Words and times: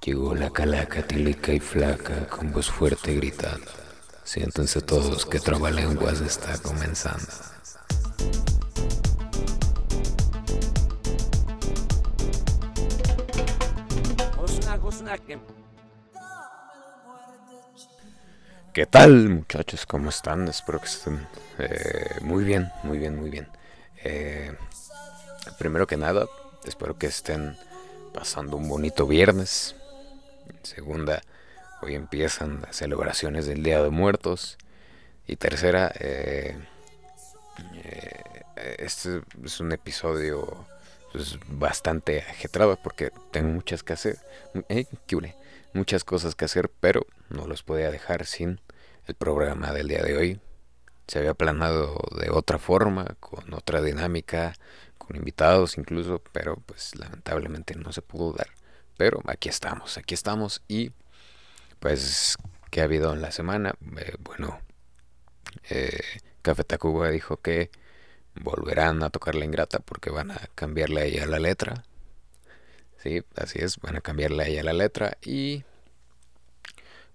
Llegó 0.00 0.34
la 0.34 0.50
calaca 0.50 1.06
tilica 1.06 1.52
y 1.52 1.60
flaca 1.60 2.26
con 2.26 2.52
voz 2.52 2.70
fuerte 2.70 3.14
gritando. 3.14 3.70
Siéntense 4.24 4.80
todos 4.80 5.26
que 5.26 5.38
Trabalenguas 5.38 6.20
está 6.20 6.58
comenzando. 6.58 7.28
¿Qué 18.72 18.86
tal 18.86 19.28
muchachos? 19.28 19.84
¿Cómo 19.84 20.08
están? 20.08 20.48
Espero 20.48 20.80
que 20.80 20.86
estén 20.86 21.26
eh, 21.58 22.18
muy 22.22 22.42
bien, 22.42 22.72
muy 22.82 22.98
bien, 22.98 23.16
muy 23.16 23.28
bien. 23.28 23.46
Eh, 24.02 24.56
primero 25.58 25.86
que 25.86 25.98
nada, 25.98 26.26
espero 26.64 26.96
que 26.96 27.08
estén 27.08 27.56
pasando 28.14 28.56
un 28.56 28.68
bonito 28.68 29.06
viernes. 29.06 29.76
Segunda, 30.62 31.22
hoy 31.82 31.94
empiezan 31.94 32.62
las 32.62 32.76
celebraciones 32.76 33.46
del 33.46 33.62
Día 33.62 33.82
de 33.82 33.90
Muertos. 33.90 34.58
Y 35.26 35.36
tercera, 35.36 35.92
eh, 36.00 36.56
eh, 37.74 38.76
este 38.78 39.22
es 39.44 39.60
un 39.60 39.72
episodio 39.72 40.66
pues, 41.12 41.38
bastante 41.46 42.20
ajetrado 42.20 42.78
porque 42.82 43.12
tengo 43.30 43.50
muchas 43.50 43.82
que 43.82 43.92
hacer, 43.92 44.18
eh, 44.68 44.86
muchas 45.72 46.04
cosas 46.04 46.34
que 46.34 46.44
hacer, 46.44 46.70
pero 46.80 47.06
no 47.28 47.46
los 47.46 47.62
podía 47.62 47.90
dejar 47.90 48.26
sin 48.26 48.60
el 49.06 49.14
programa 49.14 49.72
del 49.72 49.88
día 49.88 50.02
de 50.02 50.16
hoy. 50.16 50.40
Se 51.08 51.18
había 51.18 51.34
planeado 51.34 52.00
de 52.18 52.30
otra 52.30 52.58
forma, 52.58 53.16
con 53.20 53.52
otra 53.54 53.82
dinámica, 53.82 54.54
con 54.98 55.16
invitados 55.16 55.76
incluso, 55.76 56.22
pero 56.32 56.56
pues 56.66 56.94
lamentablemente 56.96 57.74
no 57.74 57.92
se 57.92 58.02
pudo 58.02 58.32
dar. 58.32 58.48
Pero 59.02 59.20
aquí 59.26 59.48
estamos, 59.48 59.98
aquí 59.98 60.14
estamos 60.14 60.62
y 60.68 60.92
pues 61.80 62.36
¿qué 62.70 62.82
ha 62.82 62.84
habido 62.84 63.12
en 63.12 63.20
la 63.20 63.32
semana? 63.32 63.74
Eh, 63.96 64.14
bueno, 64.20 64.60
eh, 65.70 65.98
Café 66.40 66.62
Tacuba 66.62 67.10
dijo 67.10 67.38
que 67.38 67.72
volverán 68.36 69.02
a 69.02 69.10
tocar 69.10 69.34
la 69.34 69.44
ingrata 69.44 69.80
porque 69.80 70.10
van 70.10 70.30
a 70.30 70.38
cambiarle 70.54 71.00
a 71.00 71.04
ella 71.06 71.26
la 71.26 71.40
letra. 71.40 71.82
Sí, 72.98 73.24
así 73.34 73.58
es, 73.58 73.78
van 73.78 73.96
a 73.96 74.02
cambiarle 74.02 74.44
a 74.44 74.46
ella 74.46 74.62
la 74.62 74.72
letra 74.72 75.18
y 75.20 75.64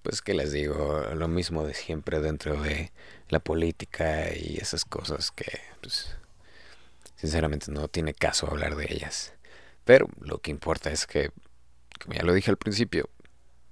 pues 0.04 0.22
que 0.22 0.34
les 0.34 0.52
digo, 0.52 1.06
lo 1.16 1.30
mismo 1.30 1.64
de 1.64 1.74
siempre 1.74 2.20
dentro 2.20 2.62
de 2.62 2.92
la 3.30 3.40
política 3.40 4.36
y 4.36 4.58
esas 4.58 4.84
cosas 4.84 5.32
que 5.32 5.62
pues 5.80 6.18
sinceramente 7.16 7.72
no 7.72 7.88
tiene 7.88 8.14
caso 8.14 8.46
hablar 8.48 8.76
de 8.76 8.88
ellas. 8.90 9.38
Pero 9.86 10.10
lo 10.20 10.40
que 10.40 10.52
importa 10.52 10.92
es 10.92 11.08
que, 11.08 11.32
como 11.98 12.16
ya 12.16 12.24
lo 12.24 12.34
dije 12.34 12.52
al 12.52 12.58
principio, 12.58 13.10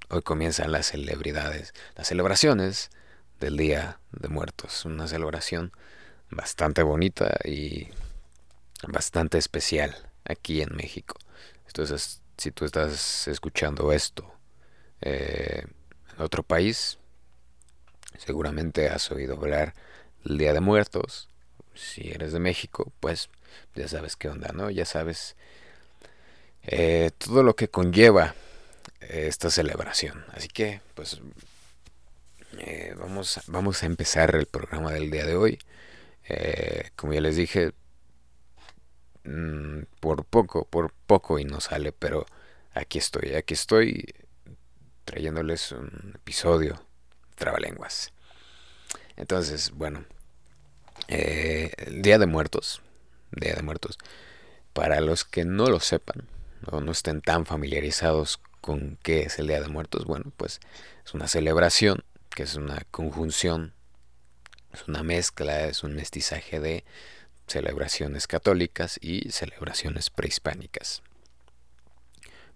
hoy 0.09 0.21
comienzan 0.21 0.71
las 0.71 0.87
celebridades, 0.87 1.73
las 1.95 2.07
celebraciones 2.07 2.89
del 3.39 3.57
Día 3.57 3.99
de 4.11 4.27
Muertos. 4.29 4.85
Una 4.85 5.07
celebración 5.07 5.71
bastante 6.29 6.83
bonita 6.83 7.37
y 7.43 7.89
bastante 8.87 9.37
especial 9.37 9.95
aquí 10.25 10.61
en 10.61 10.75
México. 10.75 11.17
Entonces, 11.67 12.21
si 12.37 12.51
tú 12.51 12.65
estás 12.65 13.27
escuchando 13.27 13.91
esto 13.91 14.33
eh, 15.01 15.65
en 16.15 16.21
otro 16.21 16.43
país, 16.43 16.97
seguramente 18.17 18.89
has 18.89 19.11
oído 19.11 19.35
hablar 19.35 19.73
del 20.23 20.37
Día 20.37 20.53
de 20.53 20.61
Muertos. 20.61 21.29
Si 21.73 22.09
eres 22.09 22.31
de 22.31 22.39
México, 22.39 22.91
pues 22.99 23.29
ya 23.75 23.87
sabes 23.87 24.15
qué 24.15 24.29
onda, 24.29 24.51
¿no? 24.53 24.69
Ya 24.69 24.85
sabes 24.85 25.35
eh, 26.67 27.11
todo 27.17 27.43
lo 27.43 27.55
que 27.55 27.69
conlleva 27.69 28.35
esta 28.99 29.49
celebración. 29.49 30.25
Así 30.33 30.47
que, 30.47 30.81
pues, 30.95 31.21
eh, 32.59 32.95
vamos, 32.97 33.41
vamos 33.47 33.83
a 33.83 33.85
empezar 33.85 34.35
el 34.35 34.45
programa 34.47 34.91
del 34.91 35.11
día 35.11 35.25
de 35.25 35.35
hoy. 35.35 35.59
Eh, 36.27 36.89
como 36.95 37.13
ya 37.13 37.21
les 37.21 37.35
dije, 37.35 37.73
mm, 39.23 39.83
por 39.99 40.25
poco, 40.25 40.65
por 40.65 40.91
poco 41.05 41.39
y 41.39 41.45
no 41.45 41.61
sale, 41.61 41.91
pero 41.91 42.25
aquí 42.73 42.97
estoy, 42.97 43.35
aquí 43.35 43.53
estoy 43.53 44.13
trayéndoles 45.05 45.71
un 45.71 46.13
episodio 46.15 46.81
Trabalenguas. 47.35 48.13
Entonces, 49.17 49.71
bueno, 49.71 50.05
Día 51.07 52.17
de 52.17 52.25
Muertos 52.25 52.81
Día 53.31 53.55
de 53.55 53.61
Muertos. 53.61 53.97
Para 54.73 55.01
los 55.01 55.25
que 55.25 55.45
no 55.45 55.67
lo 55.67 55.79
sepan 55.79 56.27
o 56.71 56.81
no 56.81 56.91
estén 56.91 57.21
tan 57.21 57.45
familiarizados 57.45 58.39
con 58.61 58.97
qué 59.03 59.23
es 59.23 59.39
el 59.39 59.47
Día 59.47 59.61
de 59.61 59.67
Muertos, 59.67 60.05
bueno, 60.05 60.31
pues 60.37 60.59
es 61.05 61.13
una 61.13 61.27
celebración 61.27 62.03
que 62.29 62.43
es 62.43 62.55
una 62.55 62.81
conjunción, 62.91 63.73
es 64.73 64.87
una 64.87 65.03
mezcla, 65.03 65.65
es 65.65 65.83
un 65.83 65.95
mestizaje 65.95 66.59
de 66.59 66.83
celebraciones 67.47 68.27
católicas 68.27 68.97
y 69.01 69.31
celebraciones 69.31 70.09
prehispánicas. 70.09 71.03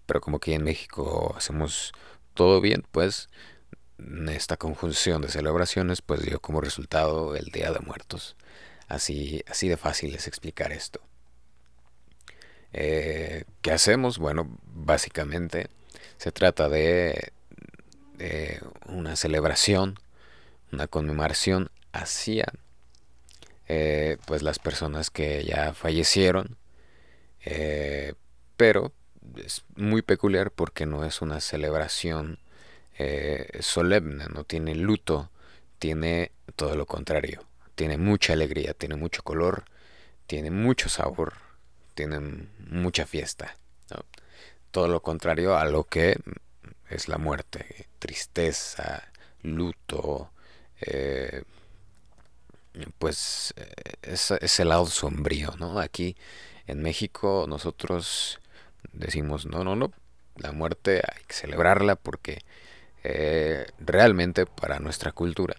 Pero 0.06 0.20
como 0.20 0.40
que 0.40 0.54
en 0.54 0.64
México 0.64 1.34
hacemos 1.36 1.92
todo 2.34 2.60
bien, 2.60 2.84
pues 2.90 3.28
esta 4.28 4.56
conjunción 4.56 5.22
de 5.22 5.28
celebraciones 5.28 6.02
pues 6.02 6.22
dio 6.22 6.40
como 6.40 6.60
resultado 6.60 7.36
el 7.36 7.46
Día 7.46 7.70
de 7.70 7.80
Muertos. 7.80 8.36
Así, 8.88 9.44
así 9.48 9.68
de 9.68 9.76
fácil 9.76 10.14
es 10.14 10.26
explicar 10.26 10.72
esto. 10.72 11.00
Eh, 12.72 13.44
¿Qué 13.62 13.72
hacemos? 13.72 14.18
Bueno, 14.18 14.58
básicamente 14.64 15.68
se 16.16 16.32
trata 16.32 16.68
de, 16.68 17.32
una 18.86 19.16
celebración, 19.16 19.98
una 20.72 20.86
conmemoración 20.86 21.70
hacia 21.92 22.52
eh, 23.68 24.18
pues 24.26 24.42
las 24.42 24.58
personas 24.58 25.10
que 25.10 25.44
ya 25.44 25.72
fallecieron, 25.72 26.56
eh, 27.44 28.14
pero 28.56 28.92
es 29.36 29.64
muy 29.74 30.02
peculiar 30.02 30.50
porque 30.50 30.84
no 30.86 31.04
es 31.04 31.22
una 31.22 31.40
celebración 31.40 32.38
solemne, 33.60 34.26
no 34.34 34.44
tiene 34.44 34.74
luto, 34.74 35.30
tiene 35.78 36.32
todo 36.54 36.76
lo 36.76 36.84
contrario 36.84 37.46
tiene 37.80 37.96
mucha 37.96 38.34
alegría, 38.34 38.74
tiene 38.74 38.94
mucho 38.94 39.22
color, 39.22 39.64
tiene 40.26 40.50
mucho 40.50 40.90
sabor, 40.90 41.32
tiene 42.00 42.46
mucha 42.70 43.04
fiesta. 43.04 43.58
Todo 44.70 44.88
lo 44.88 45.02
contrario 45.02 45.58
a 45.58 45.66
lo 45.66 45.84
que 45.84 46.16
es 46.88 47.08
la 47.08 47.18
muerte, 47.18 47.88
tristeza, 47.98 49.12
luto, 49.42 50.30
eh, 50.80 51.42
pues 52.98 53.52
eh, 53.58 53.96
es, 54.00 54.60
el 54.60 54.70
lado 54.70 54.86
sombrío, 54.86 55.54
¿no? 55.58 55.78
Aquí 55.78 56.16
en 56.66 56.80
México 56.80 57.44
nosotros 57.46 58.40
decimos, 58.94 59.44
no, 59.44 59.62
no, 59.62 59.76
no, 59.76 59.92
la 60.36 60.52
muerte 60.52 61.02
hay 61.06 61.22
que 61.24 61.34
celebrarla 61.34 61.96
porque 61.96 62.38
eh, 63.04 63.66
realmente 63.78 64.46
para 64.46 64.78
nuestra 64.78 65.12
cultura 65.12 65.54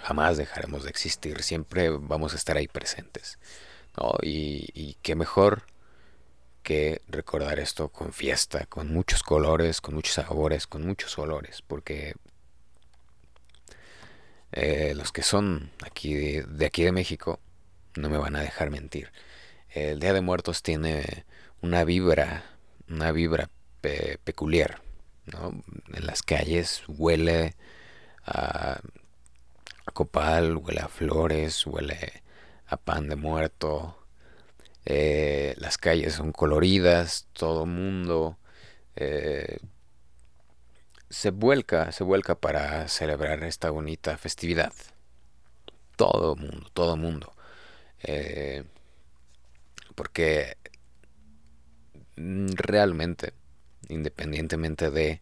jamás 0.00 0.38
dejaremos 0.38 0.84
de 0.84 0.90
existir, 0.90 1.42
siempre 1.42 1.90
vamos 1.90 2.32
a 2.32 2.36
estar 2.36 2.56
ahí 2.56 2.66
presentes. 2.66 3.38
Y, 4.22 4.96
qué 5.02 5.14
mejor 5.14 5.64
que 6.62 7.02
recordar 7.08 7.58
esto 7.58 7.88
con 7.88 8.12
fiesta, 8.12 8.66
con 8.66 8.92
muchos 8.92 9.22
colores, 9.22 9.80
con 9.80 9.94
muchos 9.94 10.14
sabores, 10.14 10.66
con 10.66 10.86
muchos 10.86 11.18
olores, 11.18 11.62
porque 11.62 12.14
eh, 14.52 14.94
los 14.94 15.12
que 15.12 15.22
son 15.22 15.70
aquí 15.84 16.14
de, 16.14 16.66
aquí 16.66 16.84
de 16.84 16.92
México 16.92 17.40
no 17.96 18.08
me 18.10 18.18
van 18.18 18.36
a 18.36 18.40
dejar 18.40 18.70
mentir. 18.70 19.12
El 19.70 20.00
Día 20.00 20.12
de 20.12 20.20
Muertos 20.20 20.62
tiene 20.62 21.24
una 21.62 21.84
vibra, 21.84 22.44
una 22.88 23.12
vibra 23.12 23.50
peculiar. 23.80 24.82
En 25.94 26.06
las 26.06 26.22
calles 26.22 26.82
huele 26.88 27.54
a 28.24 28.80
copal, 29.92 30.56
huele 30.56 30.80
a 30.80 30.88
flores, 30.88 31.66
huele 31.66 32.21
a 32.72 32.76
pan 32.78 33.08
de 33.08 33.16
muerto. 33.16 33.98
Eh, 34.84 35.54
las 35.58 35.78
calles 35.78 36.14
son 36.14 36.32
coloridas, 36.32 37.28
todo 37.34 37.66
mundo 37.66 38.38
eh, 38.96 39.58
se 41.10 41.30
vuelca, 41.30 41.92
se 41.92 42.04
vuelca 42.04 42.34
para 42.36 42.88
celebrar 42.88 43.44
esta 43.44 43.70
bonita 43.70 44.16
festividad. 44.18 44.72
Todo 45.96 46.34
mundo, 46.36 46.70
todo 46.72 46.96
mundo. 46.96 47.32
Eh, 48.02 48.64
porque 49.94 50.56
realmente, 52.16 53.34
independientemente 53.88 54.90
de 54.90 55.20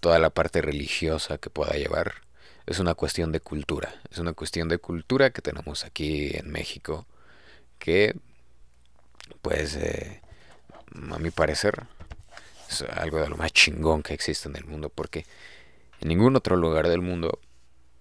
toda 0.00 0.18
la 0.18 0.30
parte 0.30 0.62
religiosa 0.62 1.38
que 1.38 1.50
pueda 1.50 1.72
llevar. 1.74 2.24
Es 2.66 2.78
una 2.78 2.94
cuestión 2.94 3.30
de 3.32 3.40
cultura, 3.40 3.94
es 4.10 4.18
una 4.18 4.32
cuestión 4.32 4.68
de 4.68 4.78
cultura 4.78 5.30
que 5.30 5.42
tenemos 5.42 5.84
aquí 5.84 6.30
en 6.34 6.50
México, 6.50 7.06
que 7.78 8.16
pues 9.42 9.76
eh, 9.76 10.22
a 11.10 11.18
mi 11.18 11.30
parecer, 11.30 11.84
es 12.68 12.82
algo 12.82 13.20
de 13.20 13.28
lo 13.28 13.36
más 13.36 13.52
chingón 13.52 14.02
que 14.02 14.14
existe 14.14 14.48
en 14.48 14.56
el 14.56 14.64
mundo, 14.64 14.88
porque 14.88 15.26
en 16.00 16.08
ningún 16.08 16.36
otro 16.36 16.56
lugar 16.56 16.88
del 16.88 17.00
mundo 17.00 17.38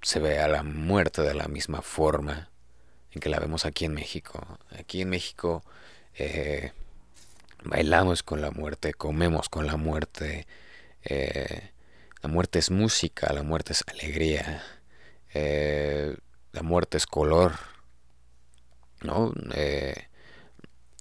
se 0.01 0.19
ve 0.19 0.39
a 0.39 0.47
la 0.47 0.63
muerte 0.63 1.21
de 1.21 1.33
la 1.33 1.47
misma 1.47 1.81
forma 1.81 2.49
en 3.11 3.21
que 3.21 3.29
la 3.29 3.39
vemos 3.39 3.65
aquí 3.65 3.85
en 3.85 3.93
México. 3.93 4.59
Aquí 4.77 5.01
en 5.01 5.09
México 5.09 5.63
eh, 6.15 6.71
bailamos 7.63 8.23
con 8.23 8.41
la 8.41 8.51
muerte, 8.51 8.93
comemos 8.93 9.49
con 9.49 9.67
la 9.67 9.77
muerte. 9.77 10.47
Eh, 11.03 11.72
la 12.23 12.29
muerte 12.29 12.59
es 12.59 12.71
música, 12.71 13.31
la 13.33 13.43
muerte 13.43 13.73
es 13.73 13.83
alegría, 13.87 14.63
eh, 15.33 16.15
la 16.53 16.63
muerte 16.63 16.97
es 16.97 17.05
color. 17.05 17.53
¿no? 19.01 19.33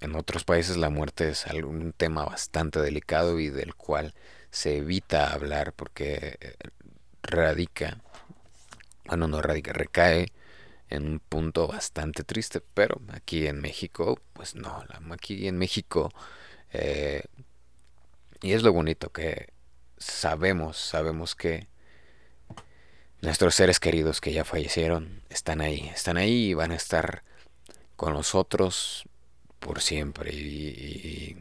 en 0.01 0.17
otros 0.17 0.43
países 0.43 0.77
la 0.77 0.91
muerte 0.91 1.29
es 1.29 1.47
un 1.47 1.93
tema 1.93 2.25
bastante 2.25 2.81
delicado 2.81 3.39
y 3.39 3.49
del 3.49 3.77
cual 3.77 4.13
se 4.51 4.79
evita 4.79 5.33
hablar 5.33 5.73
porque 5.73 6.57
radica, 7.23 8.03
bueno, 9.07 9.29
no 9.29 9.41
radica, 9.41 9.73
recae 9.73 10.33
en 10.91 11.07
un 11.07 11.21
punto 11.21 11.69
bastante 11.69 12.25
triste, 12.25 12.61
pero 12.75 13.01
aquí 13.13 13.47
en 13.47 13.61
México, 13.61 14.21
pues 14.33 14.55
no, 14.55 14.85
aquí 15.11 15.49
en 15.49 15.57
México, 15.57 16.11
eh, 16.73 17.23
y 18.43 18.53
es 18.53 18.63
lo 18.63 18.73
bonito 18.73 19.11
que 19.11 19.53
sabemos, 20.05 20.77
sabemos 20.77 21.35
que 21.35 21.69
nuestros 23.23 23.55
seres 23.55 23.79
queridos 23.79 24.21
que 24.21 24.33
ya 24.33 24.45
fallecieron 24.45 25.23
están 25.31 25.61
ahí, 25.61 25.89
están 25.95 26.17
ahí 26.17 26.51
y 26.51 26.55
van 26.55 26.73
a 26.73 26.77
estar 26.77 27.23
con 27.97 28.13
nosotros 28.15 29.05
por 29.61 29.81
siempre 29.81 30.35
y, 30.35 31.37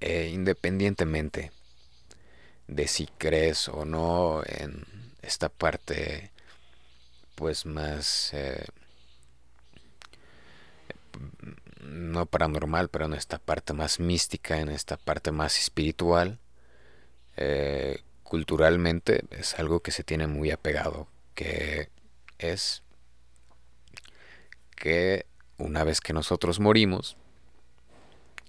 e 0.00 0.28
independientemente 0.28 1.52
de 2.66 2.88
si 2.88 3.06
crees 3.18 3.68
o 3.68 3.84
no 3.84 4.42
en 4.46 4.84
esta 5.20 5.50
parte 5.50 6.32
pues 7.34 7.66
más 7.66 8.30
eh, 8.32 8.64
no 11.82 12.24
paranormal 12.24 12.88
pero 12.88 13.04
en 13.04 13.14
esta 13.14 13.38
parte 13.38 13.74
más 13.74 14.00
mística 14.00 14.58
en 14.58 14.70
esta 14.70 14.96
parte 14.96 15.32
más 15.32 15.58
espiritual 15.58 16.38
eh, 17.36 18.02
culturalmente 18.22 19.24
es 19.30 19.58
algo 19.58 19.80
que 19.80 19.90
se 19.92 20.04
tiene 20.04 20.26
muy 20.26 20.50
apegado 20.50 21.08
que 21.34 21.90
es 22.38 22.82
que 24.74 25.26
una 25.58 25.84
vez 25.84 26.00
que 26.00 26.12
nosotros 26.12 26.60
morimos 26.60 27.16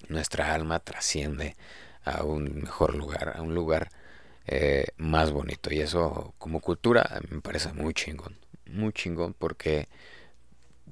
nuestra 0.10 0.54
alma 0.54 0.80
trasciende 0.80 1.56
a 2.04 2.24
un 2.24 2.62
mejor 2.62 2.96
lugar 2.96 3.34
a 3.36 3.42
un 3.42 3.54
lugar 3.54 3.90
eh, 4.48 4.88
más 4.98 5.32
bonito. 5.32 5.74
Y 5.74 5.82
eso 5.82 6.34
como 6.38 6.62
cultura 6.62 7.22
me 7.30 7.42
parece 7.42 7.74
muy 7.74 7.94
chingón. 7.94 8.38
Muy 8.66 8.94
chingón 8.94 9.34
porque 9.34 9.88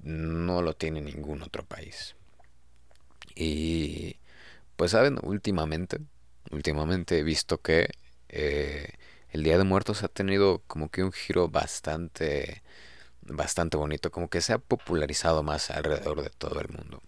no 0.03 0.62
lo 0.62 0.75
tiene 0.75 1.01
ningún 1.01 1.41
otro 1.41 1.63
país. 1.65 2.15
Y 3.36 4.18
pues 4.75 4.91
saben, 4.91 5.19
últimamente, 5.24 6.00
últimamente 6.51 7.19
he 7.19 7.24
visto 7.24 7.59
que 7.59 7.89
eh, 8.30 8.94
el 9.31 9.44
Día 9.44 9.57
de 9.57 9.63
Muertos 9.63 10.03
ha 10.03 10.07
tenido 10.07 10.62
como 10.68 10.89
que 10.89 11.03
un 11.03 11.12
giro 11.12 11.50
bastante, 11.50 12.63
bastante 13.21 13.77
bonito, 13.77 14.12
como 14.12 14.30
que 14.30 14.42
se 14.42 14.53
ha 14.53 14.59
popularizado 14.59 15.44
más 15.44 15.69
alrededor 15.71 16.21
de 16.24 16.30
todo 16.30 16.59
el 16.62 16.69
mundo. 16.69 17.01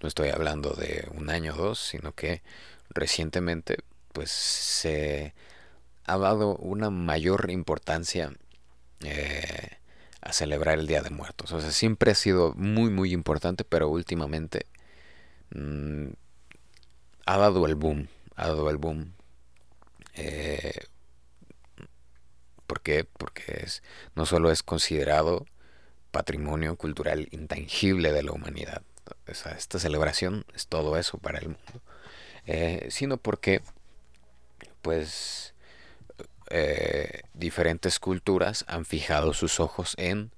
no 0.00 0.08
estoy 0.08 0.28
hablando 0.30 0.70
de 0.70 1.08
un 1.14 1.30
año 1.30 1.54
o 1.54 1.56
dos, 1.56 1.80
sino 1.80 2.12
que 2.12 2.42
recientemente 2.90 3.78
pues 4.12 4.30
se 4.30 5.34
ha 6.04 6.16
dado 6.18 6.56
una 6.56 6.90
mayor 6.90 7.50
importancia 7.50 8.32
eh, 9.00 9.70
a 10.20 10.32
celebrar 10.32 10.78
el 10.78 10.86
Día 10.86 11.02
de 11.02 11.10
Muertos. 11.10 11.52
O 11.52 11.60
sea, 11.60 11.70
siempre 11.70 12.12
ha 12.12 12.14
sido 12.14 12.54
muy, 12.54 12.90
muy 12.90 13.12
importante, 13.12 13.64
pero 13.64 13.88
últimamente 13.88 14.66
mm, 15.50 16.08
ha 17.26 17.36
dado 17.36 17.66
el 17.66 17.74
boom. 17.74 18.08
Ha 18.36 18.48
dado 18.48 18.70
el 18.70 18.78
boom. 18.78 19.12
Eh, 20.14 20.86
¿Por 22.66 22.80
qué? 22.80 23.04
Porque 23.04 23.60
es, 23.64 23.82
no 24.14 24.26
solo 24.26 24.50
es 24.50 24.62
considerado 24.62 25.46
patrimonio 26.10 26.76
cultural 26.76 27.28
intangible 27.30 28.12
de 28.12 28.22
la 28.22 28.32
humanidad. 28.32 28.82
esta 29.26 29.78
celebración 29.78 30.46
es 30.54 30.66
todo 30.66 30.96
eso 30.96 31.18
para 31.18 31.38
el 31.38 31.48
mundo. 31.48 31.82
Eh, 32.46 32.86
sino 32.90 33.18
porque, 33.18 33.60
pues, 34.82 35.54
eh, 36.48 37.22
diferentes 37.34 37.98
culturas 37.98 38.64
han 38.68 38.84
fijado 38.84 39.34
sus 39.34 39.58
ojos 39.60 39.94
en 39.98 40.32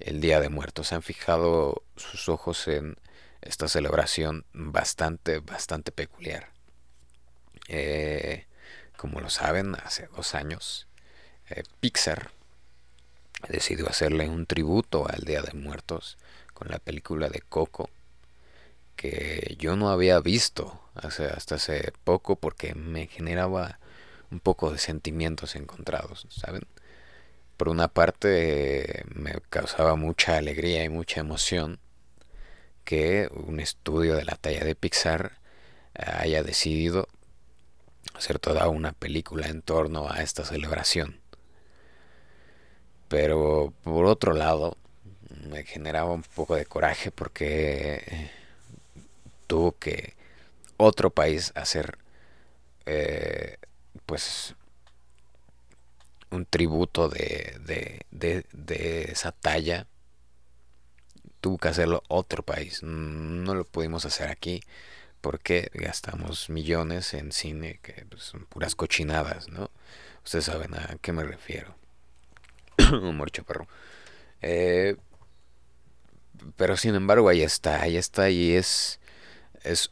el 0.00 0.20
Día 0.20 0.40
de 0.40 0.48
Muertos, 0.48 0.92
han 0.92 1.02
fijado 1.02 1.82
sus 1.96 2.28
ojos 2.28 2.66
en 2.66 2.96
esta 3.42 3.68
celebración 3.68 4.44
bastante, 4.52 5.38
bastante 5.40 5.92
peculiar. 5.92 6.50
Eh, 7.68 8.46
como 8.96 9.20
lo 9.20 9.30
saben, 9.30 9.74
hace 9.84 10.08
dos 10.08 10.34
años 10.34 10.88
eh, 11.50 11.62
Pixar 11.80 12.30
decidió 13.48 13.88
hacerle 13.88 14.28
un 14.28 14.46
tributo 14.46 15.08
al 15.08 15.22
Día 15.22 15.42
de 15.42 15.52
Muertos 15.52 16.16
con 16.54 16.68
la 16.68 16.78
película 16.78 17.28
de 17.28 17.40
Coco 17.40 17.90
que 18.96 19.56
yo 19.58 19.74
no 19.76 19.90
había 19.90 20.20
visto 20.20 20.80
hasta 20.94 21.56
hace 21.56 21.92
poco 22.04 22.36
porque 22.36 22.74
me 22.74 23.06
generaba 23.06 23.78
un 24.30 24.40
poco 24.40 24.70
de 24.70 24.78
sentimientos 24.78 25.56
encontrados, 25.56 26.26
¿saben? 26.30 26.62
Por 27.56 27.68
una 27.68 27.88
parte 27.88 29.04
me 29.14 29.34
causaba 29.50 29.96
mucha 29.96 30.36
alegría 30.36 30.84
y 30.84 30.88
mucha 30.88 31.20
emoción 31.20 31.80
que 32.84 33.28
un 33.32 33.60
estudio 33.60 34.14
de 34.16 34.24
la 34.24 34.36
talla 34.36 34.64
de 34.64 34.74
Pixar 34.74 35.38
haya 35.94 36.42
decidido 36.42 37.08
hacer 38.14 38.38
toda 38.38 38.68
una 38.68 38.92
película 38.92 39.48
en 39.48 39.62
torno 39.62 40.10
a 40.10 40.22
esta 40.22 40.44
celebración. 40.44 41.20
Pero 43.08 43.72
por 43.84 44.06
otro 44.06 44.32
lado, 44.32 44.76
me 45.50 45.64
generaba 45.64 46.12
un 46.12 46.22
poco 46.22 46.54
de 46.56 46.66
coraje 46.66 47.10
porque 47.10 48.30
tuvo 49.46 49.72
que 49.78 50.14
otro 50.76 51.10
país 51.10 51.52
hacer 51.54 51.98
eh, 52.86 53.56
pues 54.06 54.54
un 56.30 56.46
tributo 56.46 57.08
de, 57.08 57.58
de, 58.10 58.44
de, 58.50 59.02
esa 59.12 59.32
talla 59.32 59.86
tuvo 61.42 61.58
que 61.58 61.68
hacerlo 61.68 62.02
otro 62.08 62.42
país. 62.42 62.82
No 62.82 63.54
lo 63.54 63.64
pudimos 63.64 64.06
hacer 64.06 64.30
aquí 64.30 64.62
porque 65.20 65.70
gastamos 65.74 66.48
millones 66.48 67.12
en 67.12 67.32
cine 67.32 67.78
que 67.82 68.06
pues, 68.08 68.22
son 68.22 68.44
puras 68.46 68.74
cochinadas 68.74 69.48
no 69.48 69.70
ustedes 70.24 70.46
saben 70.46 70.74
a 70.74 70.96
qué 71.00 71.12
me 71.12 71.22
refiero. 71.22 71.76
Humor 72.92 73.30
perro 73.30 73.68
eh, 74.40 74.96
pero 76.56 76.76
sin 76.76 76.96
embargo 76.96 77.28
ahí 77.28 77.42
está 77.42 77.82
ahí 77.82 77.96
está 77.96 78.30
y 78.30 78.54
es 78.54 78.98
es 79.62 79.88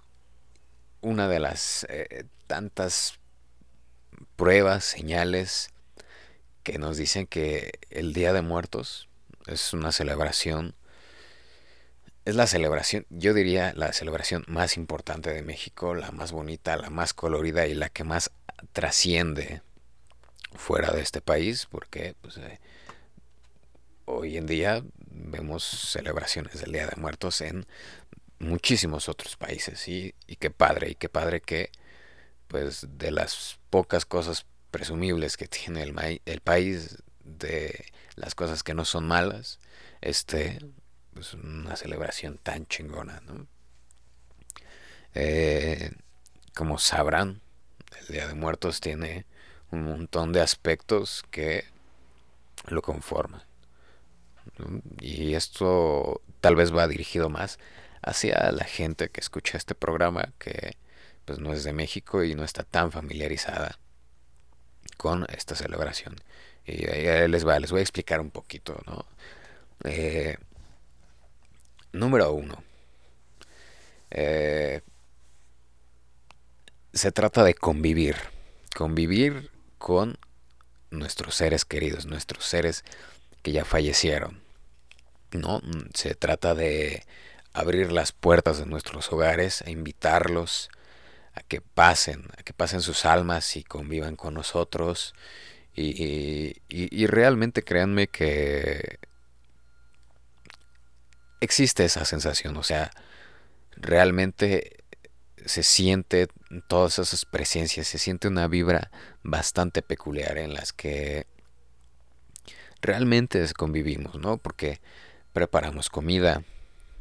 una 1.00 1.28
de 1.28 1.38
las 1.40 1.86
eh, 1.88 2.24
tantas 2.46 3.20
pruebas, 4.36 4.84
señales 4.84 5.70
que 6.62 6.78
nos 6.78 6.96
dicen 6.96 7.26
que 7.26 7.72
el 7.90 8.12
Día 8.12 8.32
de 8.32 8.42
Muertos 8.42 9.08
es 9.46 9.72
una 9.72 9.92
celebración, 9.92 10.74
es 12.24 12.34
la 12.34 12.46
celebración, 12.46 13.06
yo 13.10 13.34
diría 13.34 13.72
la 13.74 13.92
celebración 13.92 14.44
más 14.46 14.76
importante 14.76 15.32
de 15.32 15.42
México, 15.42 15.94
la 15.94 16.10
más 16.10 16.32
bonita, 16.32 16.76
la 16.76 16.90
más 16.90 17.14
colorida 17.14 17.66
y 17.66 17.74
la 17.74 17.88
que 17.88 18.04
más 18.04 18.30
trasciende 18.72 19.62
fuera 20.54 20.92
de 20.92 21.00
este 21.00 21.20
país, 21.20 21.66
porque 21.70 22.14
pues, 22.20 22.36
eh, 22.36 22.60
hoy 24.04 24.36
en 24.36 24.46
día 24.46 24.82
vemos 25.10 25.64
celebraciones 25.64 26.60
del 26.60 26.72
Día 26.72 26.86
de 26.86 27.00
Muertos 27.00 27.40
en 27.40 27.66
muchísimos 28.38 29.08
otros 29.08 29.36
países 29.36 29.86
y, 29.88 30.14
y 30.26 30.36
qué 30.36 30.50
padre, 30.50 30.90
y 30.90 30.94
qué 30.94 31.08
padre 31.08 31.40
que 31.40 31.70
pues 32.48 32.86
de 32.98 33.12
las 33.12 33.58
pocas 33.70 34.04
cosas 34.04 34.44
presumibles 34.70 35.36
que 35.36 35.46
tiene 35.46 35.82
el, 35.82 36.20
el 36.24 36.40
país, 36.40 37.02
de 37.24 37.84
las 38.16 38.34
cosas 38.34 38.62
que 38.62 38.74
no 38.74 38.84
son 38.84 39.06
malas, 39.06 39.60
este, 40.00 40.58
pues 41.14 41.34
una 41.34 41.76
celebración 41.76 42.38
tan 42.38 42.66
chingona, 42.66 43.20
¿no? 43.26 43.46
Eh, 45.14 45.90
como 46.54 46.78
sabrán, 46.78 47.40
el 48.00 48.14
Día 48.14 48.28
de 48.28 48.34
Muertos 48.34 48.80
tiene 48.80 49.26
un 49.70 49.84
montón 49.84 50.32
de 50.32 50.40
aspectos 50.40 51.24
que 51.30 51.64
lo 52.68 52.82
conforman. 52.82 53.42
Y 55.00 55.34
esto 55.34 56.22
tal 56.40 56.56
vez 56.56 56.74
va 56.74 56.88
dirigido 56.88 57.28
más 57.28 57.58
hacia 58.02 58.52
la 58.52 58.64
gente 58.64 59.08
que 59.10 59.20
escucha 59.20 59.58
este 59.58 59.74
programa 59.74 60.32
que 60.38 60.76
pues 61.24 61.38
no 61.38 61.52
es 61.52 61.64
de 61.64 61.72
México 61.72 62.24
y 62.24 62.34
no 62.34 62.44
está 62.44 62.64
tan 62.64 62.90
familiarizada 62.92 63.78
con 64.96 65.26
esta 65.30 65.54
celebración. 65.54 66.16
Y 66.64 66.86
les, 66.86 67.46
va, 67.46 67.58
les 67.58 67.70
voy 67.70 67.80
a 67.80 67.82
explicar 67.82 68.20
un 68.20 68.30
poquito, 68.30 68.80
¿no? 68.86 69.06
Eh, 69.84 70.36
número 71.92 72.32
uno. 72.32 72.62
Eh, 74.10 74.80
se 76.92 77.12
trata 77.12 77.44
de 77.44 77.54
convivir. 77.54 78.16
Convivir 78.74 79.50
con 79.78 80.18
nuestros 80.90 81.34
seres 81.34 81.64
queridos, 81.64 82.06
nuestros 82.06 82.44
seres 82.44 82.84
que 83.42 83.52
ya 83.52 83.64
fallecieron. 83.64 84.40
¿no? 85.32 85.60
Se 85.94 86.14
trata 86.14 86.54
de 86.54 87.04
abrir 87.52 87.92
las 87.92 88.12
puertas 88.12 88.58
de 88.58 88.66
nuestros 88.66 89.12
hogares, 89.12 89.62
e 89.62 89.70
invitarlos 89.70 90.70
a 91.34 91.42
que 91.42 91.60
pasen, 91.60 92.24
a 92.36 92.42
que 92.42 92.52
pasen 92.52 92.80
sus 92.80 93.04
almas 93.04 93.56
y 93.56 93.64
convivan 93.64 94.16
con 94.16 94.34
nosotros. 94.34 95.14
Y, 95.74 97.06
realmente 97.06 97.62
créanme 97.62 98.06
que 98.08 98.98
existe 101.40 101.84
esa 101.84 102.04
sensación, 102.04 102.56
o 102.56 102.62
sea, 102.62 102.90
realmente 103.76 104.84
se 105.46 105.62
siente 105.62 106.28
todas 106.68 106.98
esas 106.98 107.24
presencias, 107.24 107.86
se 107.86 107.98
siente 107.98 108.28
una 108.28 108.46
vibra 108.46 108.90
bastante 109.22 109.82
peculiar 109.82 110.38
en 110.38 110.54
las 110.54 110.72
que 110.72 111.26
realmente 112.82 113.44
convivimos, 113.54 114.16
¿no? 114.16 114.36
Porque 114.36 114.80
preparamos 115.32 115.88
comida, 115.90 116.42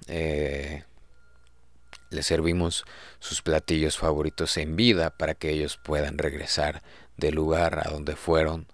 eh, 0.07 0.83
les 2.09 2.25
servimos 2.25 2.85
sus 3.19 3.41
platillos 3.41 3.97
favoritos 3.97 4.57
en 4.57 4.75
vida 4.75 5.11
para 5.11 5.35
que 5.35 5.51
ellos 5.51 5.77
puedan 5.77 6.17
regresar 6.17 6.81
del 7.17 7.35
lugar 7.35 7.81
a 7.85 7.91
donde 7.91 8.15
fueron 8.15 8.67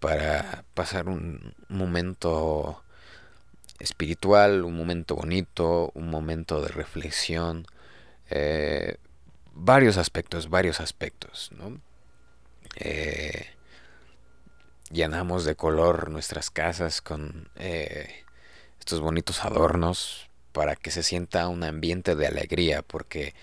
para 0.00 0.64
pasar 0.74 1.08
un 1.08 1.54
momento 1.68 2.82
espiritual, 3.82 4.64
un 4.64 4.76
momento 4.76 5.16
bonito, 5.16 5.90
un 5.94 6.08
momento 6.08 6.62
de 6.62 6.68
reflexión, 6.68 7.66
eh, 8.30 8.96
varios 9.52 9.96
aspectos, 9.96 10.48
varios 10.48 10.80
aspectos, 10.80 11.50
¿no? 11.52 11.80
Eh, 12.76 13.46
llenamos 14.90 15.44
de 15.44 15.56
color 15.56 16.10
nuestras 16.10 16.50
casas 16.50 17.02
con 17.02 17.50
eh, 17.56 18.24
estos 18.78 19.00
bonitos 19.00 19.44
adornos 19.44 20.30
para 20.52 20.76
que 20.76 20.90
se 20.90 21.02
sienta 21.02 21.48
un 21.48 21.64
ambiente 21.64 22.14
de 22.14 22.26
alegría 22.26 22.82
porque 22.82 23.34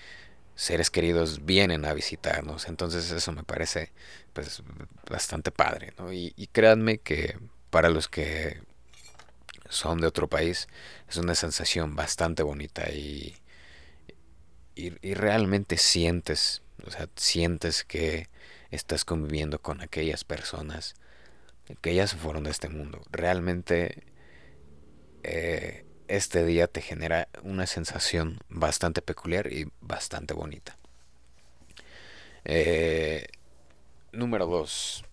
seres 0.55 0.89
queridos 0.89 1.46
vienen 1.46 1.86
a 1.86 1.93
visitarnos 1.93 2.67
entonces 2.67 3.12
eso 3.12 3.31
me 3.31 3.43
parece 3.43 3.91
pues 4.34 4.62
bastante 5.10 5.51
padre 5.51 5.93
¿no? 5.98 6.12
y, 6.13 6.31
créanme 6.51 7.00
que 7.00 7.38
para 7.69 7.89
los 7.89 8.08
que 8.08 8.62
son 9.70 10.02
de 10.02 10.08
otro 10.08 10.28
país 10.28 10.68
es 11.08 11.18
una 11.18 11.36
sensación 11.36 11.96
bastante 11.96 12.44
bonita 12.44 12.90
y, 12.92 13.36
y, 14.76 14.94
y 15.08 15.14
realmente 15.14 15.78
sientes 15.78 16.62
o 16.86 16.92
sea 16.92 17.08
sientes 17.16 17.84
que 17.84 18.30
estás 18.72 19.06
conviviendo 19.06 19.62
con 19.62 19.82
aquellas 19.82 20.24
personas 20.24 20.96
que 21.82 21.94
ya 21.96 22.08
se 22.08 22.18
fueron 22.18 22.44
de 22.44 22.52
este 22.52 22.70
mundo 22.70 23.02
realmente 23.12 24.04
eh, 25.24 25.86
este 26.08 26.44
día 26.44 26.68
te 26.68 26.82
genera 26.82 27.28
una 27.44 27.68
sensación 27.68 28.40
bastante 28.50 29.02
peculiar 29.02 29.52
y 29.54 29.72
bastante 29.80 30.34
bonita. 30.34 30.76
Eh, 32.46 33.28
número 34.12 34.48
2. 34.48 35.06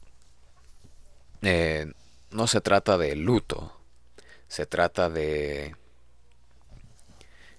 Eh, 1.42 1.92
no 2.30 2.46
se 2.46 2.60
trata 2.60 2.96
de 2.96 3.14
luto, 3.14 3.75
se 4.48 4.66
trata 4.66 5.08
de 5.08 5.76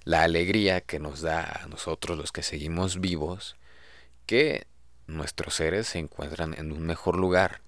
la 0.04 0.24
alegría 0.24 0.82
que 0.82 1.00
nos 1.00 1.22
da 1.22 1.64
a 1.64 1.68
nosotros 1.68 2.18
los 2.18 2.32
que 2.32 2.44
seguimos 2.44 3.02
vivos, 3.02 3.58
que 4.26 4.68
nuestros 5.06 5.56
seres 5.56 5.88
se 5.88 6.00
encuentran 6.00 6.54
en 6.54 6.72
un 6.72 6.86
mejor 6.86 7.18
lugar. 7.18 7.62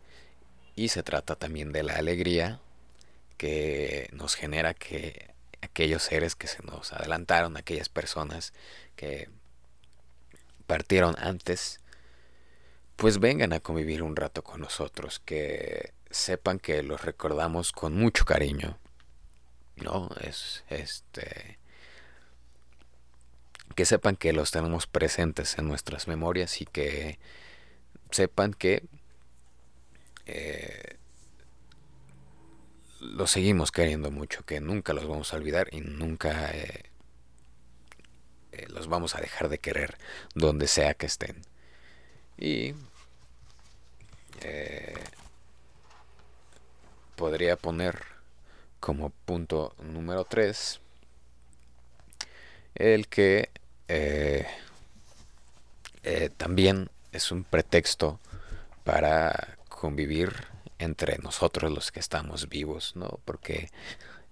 Y 0.75 0.89
se 0.89 1.03
trata 1.03 1.35
también 1.35 1.73
de 1.73 1.83
la 1.83 1.95
alegría 1.95 2.61
que 3.37 4.09
nos 4.13 4.35
genera 4.35 4.73
que 4.73 5.33
aquellos 5.61 6.03
seres 6.03 6.35
que 6.35 6.47
se 6.47 6.63
nos 6.63 6.93
adelantaron, 6.93 7.57
aquellas 7.57 7.89
personas 7.89 8.53
que 8.95 9.29
partieron 10.67 11.15
antes, 11.19 11.81
pues 12.95 13.19
vengan 13.19 13.53
a 13.53 13.59
convivir 13.59 14.03
un 14.03 14.15
rato 14.15 14.43
con 14.43 14.61
nosotros, 14.61 15.19
que 15.19 15.93
sepan 16.09 16.59
que 16.59 16.83
los 16.83 17.03
recordamos 17.03 17.71
con 17.71 17.95
mucho 17.95 18.23
cariño. 18.25 18.77
¿No? 19.81 20.09
Es 20.21 20.63
este 20.69 21.57
que 23.75 23.85
sepan 23.85 24.15
que 24.17 24.33
los 24.33 24.51
tenemos 24.51 24.87
presentes 24.87 25.57
en 25.57 25.67
nuestras 25.67 26.07
memorias 26.07 26.61
y 26.61 26.65
que 26.65 27.17
sepan 28.11 28.53
que 28.53 28.83
eh, 30.25 30.97
los 32.99 33.31
seguimos 33.31 33.71
queriendo 33.71 34.11
mucho, 34.11 34.45
que 34.45 34.59
nunca 34.59 34.93
los 34.93 35.07
vamos 35.07 35.33
a 35.33 35.37
olvidar 35.37 35.69
y 35.71 35.81
nunca 35.81 36.51
eh, 36.51 36.89
eh, 38.51 38.65
los 38.69 38.87
vamos 38.87 39.15
a 39.15 39.21
dejar 39.21 39.49
de 39.49 39.59
querer 39.59 39.97
donde 40.35 40.67
sea 40.67 40.93
que 40.93 41.05
estén. 41.05 41.41
Y 42.37 42.73
podría 47.15 47.57
poner 47.57 48.18
como 48.79 49.09
punto 49.09 49.75
número 49.81 50.25
3 50.25 50.79
el 52.75 53.07
que 53.07 53.49
también 56.37 56.89
es 57.11 57.31
un 57.31 57.43
pretexto 57.43 58.19
para 58.83 59.57
convivir 59.67 60.33
entre 60.79 61.17
nosotros 61.19 61.71
los 61.71 61.91
que 61.91 61.99
estamos 61.99 62.49
vivos, 62.49 62.95
¿no? 62.95 63.19
Porque 63.25 63.69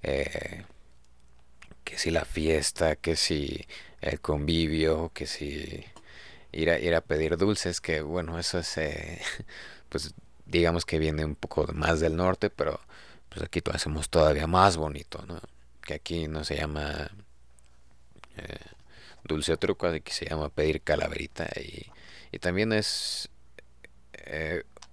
eh, 0.02 0.64
que 1.84 1.98
si 1.98 2.12
la 2.12 2.26
fiesta, 2.26 2.96
que 2.96 3.16
si 3.16 3.68
el 4.02 4.20
convivio, 4.22 5.12
que 5.14 5.28
si 5.28 5.84
ir 6.52 6.70
a, 6.70 6.80
ir 6.80 6.96
a 6.96 7.02
pedir 7.02 7.38
dulces, 7.38 7.82
que 7.82 8.02
bueno, 8.02 8.40
eso 8.40 8.60
es, 8.60 8.78
eh, 8.78 9.22
pues 9.90 10.14
digamos 10.46 10.86
que 10.86 11.00
viene 11.00 11.26
un 11.26 11.36
poco 11.36 11.66
más 11.74 12.00
del 12.00 12.16
norte, 12.16 12.50
pero 12.50 12.80
pues 13.38 13.48
aquí 13.48 13.62
lo 13.64 13.74
hacemos 13.74 14.10
todavía 14.10 14.48
más 14.48 14.78
bonito, 14.78 15.24
¿no? 15.28 15.40
Que 15.82 15.96
aquí 15.96 16.28
no 16.28 16.44
se 16.44 16.56
llama 16.56 17.12
eh, 18.38 18.60
dulce 19.24 19.54
o 19.54 19.58
truco, 19.58 19.88
aquí 19.88 20.12
se 20.12 20.26
llama 20.26 20.50
pedir 20.50 20.82
calaverita 20.82 21.48
y, 21.56 21.86
y 22.32 22.40
también 22.40 22.74
es 22.74 23.30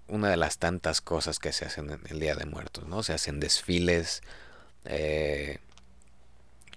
una 0.09 0.29
de 0.29 0.37
las 0.37 0.59
tantas 0.59 1.01
cosas 1.01 1.39
que 1.39 1.53
se 1.53 1.65
hacen 1.65 1.91
en 1.91 2.01
el 2.09 2.21
Día 2.21 2.35
de 2.35 2.47
Muertos, 2.47 2.87
¿no? 2.87 3.03
Se 3.03 3.15
hacen 3.15 3.41
desfiles, 3.41 4.23
eh, 4.85 5.59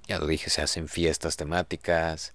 ya 0.08 0.20
lo 0.20 0.28
dije, 0.28 0.50
se 0.50 0.62
hacen 0.62 0.88
fiestas 0.88 1.36
temáticas, 1.36 2.34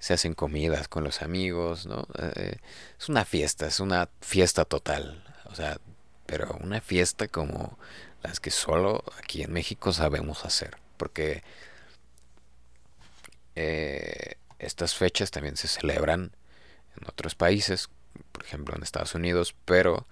se 0.00 0.14
hacen 0.14 0.34
comidas 0.34 0.88
con 0.88 1.04
los 1.04 1.22
amigos, 1.22 1.86
¿no? 1.86 2.06
Eh, 2.18 2.58
es 2.98 3.08
una 3.08 3.24
fiesta, 3.24 3.66
es 3.66 3.80
una 3.80 4.08
fiesta 4.20 4.64
total, 4.64 5.24
o 5.44 5.54
sea, 5.54 5.78
pero 6.26 6.58
una 6.60 6.80
fiesta 6.80 7.28
como 7.28 7.78
las 8.24 8.40
que 8.40 8.50
solo 8.50 9.04
aquí 9.18 9.42
en 9.42 9.52
México 9.52 9.92
sabemos 9.92 10.44
hacer, 10.44 10.78
porque 10.96 11.42
eh, 13.54 14.36
estas 14.58 14.94
fechas 14.94 15.30
también 15.30 15.56
se 15.56 15.68
celebran 15.68 16.32
en 16.96 17.06
otros 17.06 17.34
países, 17.34 17.90
por 18.32 18.44
ejemplo 18.44 18.74
en 18.74 18.82
Estados 18.82 19.14
Unidos, 19.14 19.54
pero 19.64 20.06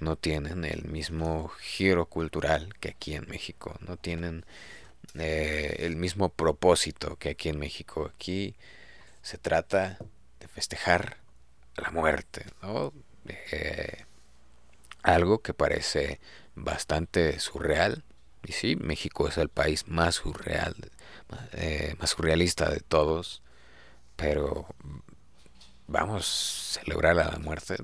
no 0.00 0.16
tienen 0.16 0.64
el 0.64 0.84
mismo 0.84 1.48
giro 1.48 2.06
cultural 2.06 2.74
que 2.80 2.88
aquí 2.88 3.14
en 3.14 3.28
México, 3.28 3.76
no 3.80 3.96
tienen 3.96 4.46
eh, 5.14 5.76
el 5.80 5.96
mismo 5.96 6.30
propósito 6.30 7.16
que 7.16 7.30
aquí 7.30 7.50
en 7.50 7.58
México. 7.58 8.10
Aquí 8.14 8.54
se 9.20 9.36
trata 9.36 9.98
de 10.40 10.48
festejar 10.48 11.18
la 11.76 11.90
muerte, 11.90 12.46
¿no? 12.62 12.92
Eh, 13.26 14.04
algo 15.02 15.42
que 15.42 15.52
parece 15.52 16.18
bastante 16.64 17.38
surreal. 17.40 18.04
Y 18.44 18.52
sí, 18.52 18.76
México 18.76 19.28
es 19.28 19.36
el 19.38 19.48
país 19.48 19.88
más 19.88 20.16
surreal, 20.16 20.74
eh, 21.52 21.94
más 21.98 22.10
surrealista 22.10 22.70
de 22.70 22.80
todos, 22.80 23.42
pero 24.16 24.66
vamos 25.86 26.76
a 26.76 26.80
celebrar 26.80 27.16
la 27.16 27.38
muerte 27.38 27.76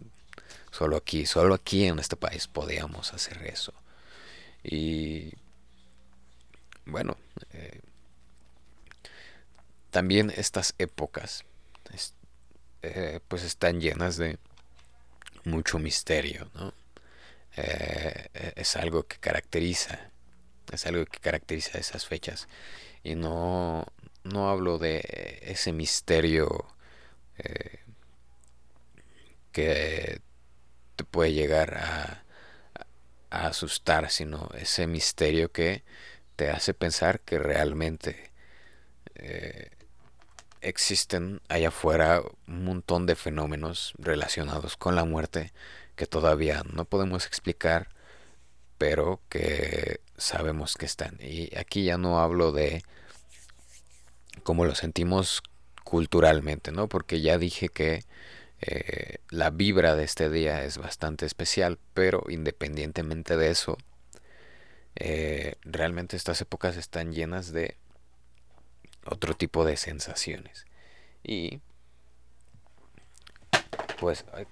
Solo 0.75 0.97
aquí, 0.97 1.25
solo 1.25 1.55
aquí 1.55 1.85
en 1.85 2.01
este 2.01 2.17
país 2.17 2.49
podíamos 2.49 3.15
hacer 3.15 3.47
eso. 3.47 3.73
Y 4.65 5.33
bueno, 6.85 7.17
eh, 7.53 7.81
también 9.91 10.33
estas 10.37 10.75
épocas 10.79 11.45
eh, 12.83 13.21
pues 13.29 13.45
están 13.45 13.81
llenas 13.81 14.17
de 14.17 14.37
mucho 15.45 15.79
misterio, 15.79 16.51
¿no? 16.55 16.75
Eh, 17.57 18.53
es 18.57 18.77
algo 18.77 19.05
que 19.07 19.19
caracteriza, 19.19 20.11
es 20.73 20.87
algo 20.87 21.05
que 21.07 21.21
caracteriza 21.21 21.79
esas 21.79 22.07
fechas. 22.07 22.49
Y 23.03 23.15
no, 23.15 23.87
no 24.25 24.49
hablo 24.51 24.79
de 24.79 25.41
ese 25.43 25.73
misterio 25.73 26.67
eh, 27.39 27.81
que 29.53 30.21
te 30.97 31.05
puede 31.05 31.33
llegar 31.33 31.77
a, 31.79 32.21
asustar, 33.31 34.11
sino 34.11 34.49
ese 34.55 34.87
misterio 34.87 35.51
que 35.51 35.83
te 36.37 36.51
hace 36.51 36.73
pensar 36.73 37.19
que 37.21 37.39
realmente 37.41 38.31
eh, 39.17 39.71
existen 40.61 41.41
allá 41.49 41.69
afuera 41.69 42.23
un 42.47 42.65
montón 42.65 43.07
de 43.07 43.17
fenómenos 43.17 43.95
relacionados 43.99 44.77
con 44.77 44.95
la 44.95 45.05
muerte 45.05 45.53
que 45.97 46.07
todavía 46.07 46.63
no 46.73 46.85
podemos 46.85 47.27
explicar, 47.27 47.89
pero 48.79 49.21
que 49.29 50.01
sabemos 50.17 50.75
que 50.77 50.87
están. 50.87 51.19
Y 51.21 51.57
aquí 51.57 51.85
ya 51.85 51.99
no 51.99 52.21
hablo 52.21 52.53
de 52.53 52.83
cómo 54.43 54.65
lo 54.65 54.75
sentimos 54.75 55.43
culturalmente, 55.85 56.73
¿no? 56.73 56.89
Porque 56.89 57.21
ya 57.21 57.39
dije 57.39 57.69
que 57.69 58.05
eh, 58.61 59.19
la 59.31 59.51
vibra 59.51 59.95
de 59.95 60.05
este 60.05 60.31
día 60.31 60.65
es 60.65 60.79
bastante 60.79 61.27
especial, 61.27 61.79
pero 61.93 62.25
independientemente 62.29 63.37
de 63.37 63.51
eso, 63.51 63.77
eh, 64.97 65.57
realmente 65.63 66.17
estas 66.17 66.41
épocas 66.41 66.77
están 66.77 67.13
llenas 67.13 67.53
de 67.53 67.77
otro 69.05 69.35
tipo 69.35 69.65
de 69.65 69.77
sensaciones. 69.77 70.67
Y 71.23 71.61
pues, 73.99 74.25
ay, 74.33 74.47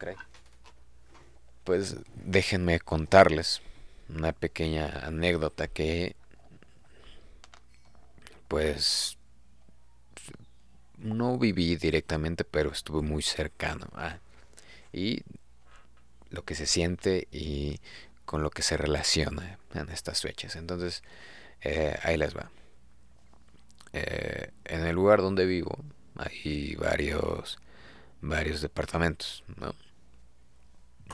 pues 1.65 1.97
déjenme 2.15 2.81
contarles 2.81 3.63
una 4.09 4.33
pequeña 4.33 4.89
anécdota 5.05 5.69
que 5.69 6.17
pues 8.49 9.17
no 10.99 11.39
viví 11.39 11.77
directamente, 11.77 12.45
pero 12.45 12.71
estuve 12.71 13.03
muy 13.03 13.23
cercano. 13.23 13.87
y 14.93 15.23
lo 16.31 16.45
que 16.45 16.55
se 16.55 16.67
siente 16.67 17.29
y 17.31 17.81
con 18.25 18.43
lo 18.43 18.51
que 18.51 18.63
se 18.63 18.77
relaciona 18.77 19.59
en 19.75 19.89
estas 19.91 20.23
fechas. 20.23 20.57
Entonces, 20.57 21.03
eh, 21.63 21.99
ahí 22.03 22.17
les 22.17 22.37
va. 22.37 22.51
Eh, 23.93 24.51
en 24.65 24.87
el 24.87 24.95
lugar 24.95 25.21
donde 25.21 25.45
vivo 25.45 25.79
hay 26.17 26.75
varios, 26.77 27.59
varios 28.21 28.63
departamentos, 28.63 29.45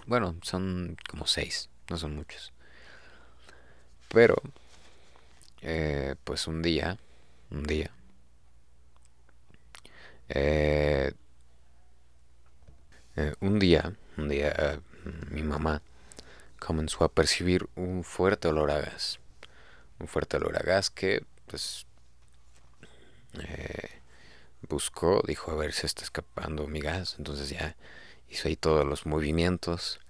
Bueno, 0.06 0.36
son 0.42 0.96
como 1.08 1.26
seis, 1.26 1.68
no 1.90 1.96
son 1.96 2.14
muchos. 2.16 2.52
Pero, 4.08 4.36
eh, 5.62 6.14
pues 6.24 6.46
un 6.46 6.62
día, 6.62 6.98
un 7.50 7.64
día, 7.64 7.90
eh, 10.28 11.12
eh, 13.16 13.34
un 13.40 13.58
día, 13.58 13.94
un 14.16 14.28
día 14.28 14.54
eh, 14.58 14.80
mi 15.30 15.42
mamá 15.42 15.82
comenzó 16.58 17.04
a 17.04 17.12
percibir 17.12 17.68
un 17.76 18.04
fuerte 18.04 18.48
olor 18.48 18.70
a 18.70 18.80
gas. 18.80 19.18
Un 19.98 20.08
fuerte 20.08 20.36
olor 20.36 20.56
a 20.56 20.62
gas 20.62 20.90
que 20.90 21.24
pues 21.46 21.86
buscó, 24.68 25.22
dijo 25.26 25.50
a 25.50 25.54
ver 25.56 25.72
si 25.72 25.86
está 25.86 26.02
escapando 26.02 26.66
mi 26.66 26.80
gas. 26.80 27.16
Entonces 27.18 27.50
ya 27.50 27.76
hizo 28.28 28.48
ahí 28.48 28.56
todos 28.56 28.86
los 28.86 29.06
movimientos. 29.06 30.00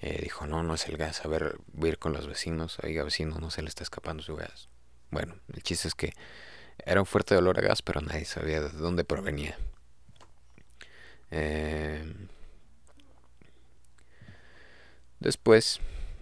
dijo, 0.00 0.46
no, 0.46 0.62
no 0.62 0.74
es 0.74 0.86
el 0.88 0.96
gas. 0.96 1.24
A 1.24 1.28
ver, 1.28 1.58
voy 1.72 1.90
a 1.90 1.92
ir 1.92 1.98
con 1.98 2.12
los 2.12 2.26
vecinos. 2.26 2.78
Oiga, 2.82 3.04
vecino, 3.04 3.38
no 3.38 3.50
se 3.50 3.62
le 3.62 3.68
está 3.68 3.82
escapando 3.82 4.22
su 4.22 4.36
gas. 4.36 4.68
Bueno, 5.10 5.34
el 5.52 5.62
chiste 5.62 5.88
es 5.88 5.94
que 5.94 6.14
era 6.84 7.00
un 7.00 7.06
fuerte 7.06 7.36
olor 7.36 7.58
a 7.58 7.62
gas, 7.62 7.82
pero 7.82 8.00
nadie 8.00 8.24
sabía 8.24 8.60
de 8.60 8.70
dónde 8.70 9.04
provenía. 9.04 9.58
Eh, 11.30 12.04
después, 15.20 15.80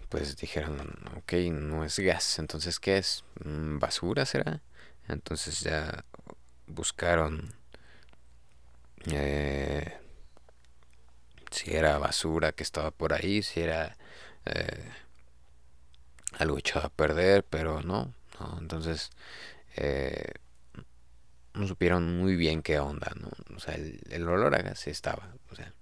pues 0.09 0.37
dijeron, 0.37 0.77
ok, 1.17 1.33
no 1.51 1.83
es 1.83 1.99
gas, 1.99 2.39
entonces 2.39 2.79
¿qué 2.79 2.97
es? 2.97 3.23
Mm, 3.43 3.79
¿Basura 3.79 4.25
será? 4.25 4.61
Entonces 5.07 5.61
ya 5.61 6.05
buscaron 6.67 7.53
eh, 9.07 9.97
si 11.59 11.75
era 11.75 11.97
basura 11.97 12.53
que 12.53 12.63
estaba 12.63 12.91
por 12.91 13.13
ahí, 13.13 13.43
si 13.43 13.59
era 13.59 13.97
eh, 14.45 14.91
algo 16.37 16.57
echado 16.57 16.87
a 16.87 16.89
perder, 16.89 17.43
pero 17.43 17.81
no, 17.81 18.13
no 18.39 18.57
entonces 18.59 19.09
eh, 19.75 20.35
no 21.53 21.67
supieron 21.67 22.17
muy 22.17 22.35
bien 22.37 22.61
qué 22.61 22.79
onda, 22.79 23.11
¿no? 23.19 23.29
O 23.55 23.59
sea, 23.59 23.75
el, 23.75 24.27
olor 24.27 24.55
a 24.55 24.61
gas 24.61 24.87
estaba, 24.87 25.35
o 25.51 25.55
sea. 25.55 25.73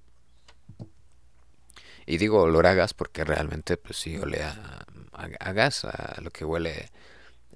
Y 2.08 2.18
digo 2.18 2.42
olor 2.42 2.66
a 2.66 2.74
gas 2.74 2.94
porque 2.94 3.24
realmente, 3.24 3.78
pues 3.78 3.98
sí, 3.98 4.18
olé 4.18 4.42
a, 4.42 4.86
a, 5.14 5.52
gas, 5.52 5.86
a 5.86 6.20
lo 6.22 6.32
que 6.32 6.46
huele, 6.46 6.90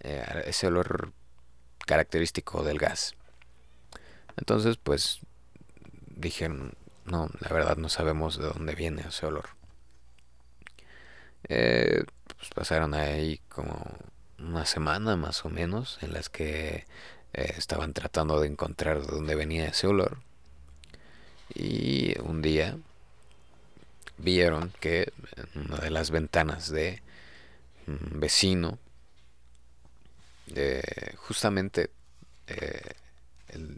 eh, 0.01 0.43
ese 0.45 0.67
olor 0.67 1.13
característico 1.87 2.63
del 2.63 2.77
gas. 2.77 3.15
Entonces, 4.37 4.77
pues, 4.77 5.21
dijeron, 6.07 6.75
no, 7.11 7.29
la 7.41 7.49
verdad 7.49 7.77
no 7.77 7.89
sabemos 7.89 8.37
de 8.37 8.47
dónde 8.47 8.73
viene 8.73 9.03
ese 9.07 9.25
olor. 9.25 9.49
Eh, 11.49 12.03
pues 12.37 12.49
pasaron 12.55 12.93
ahí 12.93 13.39
como 13.49 13.97
una 14.39 14.65
semana 14.65 15.17
más 15.17 15.43
o 15.45 15.49
menos 15.49 15.99
en 16.01 16.13
las 16.13 16.29
que 16.29 16.85
eh, 17.33 17.53
estaban 17.57 17.93
tratando 17.93 18.39
de 18.39 18.47
encontrar 18.47 19.01
de 19.01 19.07
dónde 19.07 19.35
venía 19.35 19.65
ese 19.67 19.87
olor. 19.87 20.19
Y 21.53 22.17
un 22.21 22.41
día 22.41 22.77
vieron 24.17 24.71
que 24.79 25.11
en 25.53 25.65
una 25.65 25.77
de 25.79 25.89
las 25.89 26.11
ventanas 26.11 26.71
de 26.71 27.01
un 27.87 28.19
vecino, 28.21 28.79
de 30.47 30.81
justamente 31.17 31.89
eh, 32.47 32.93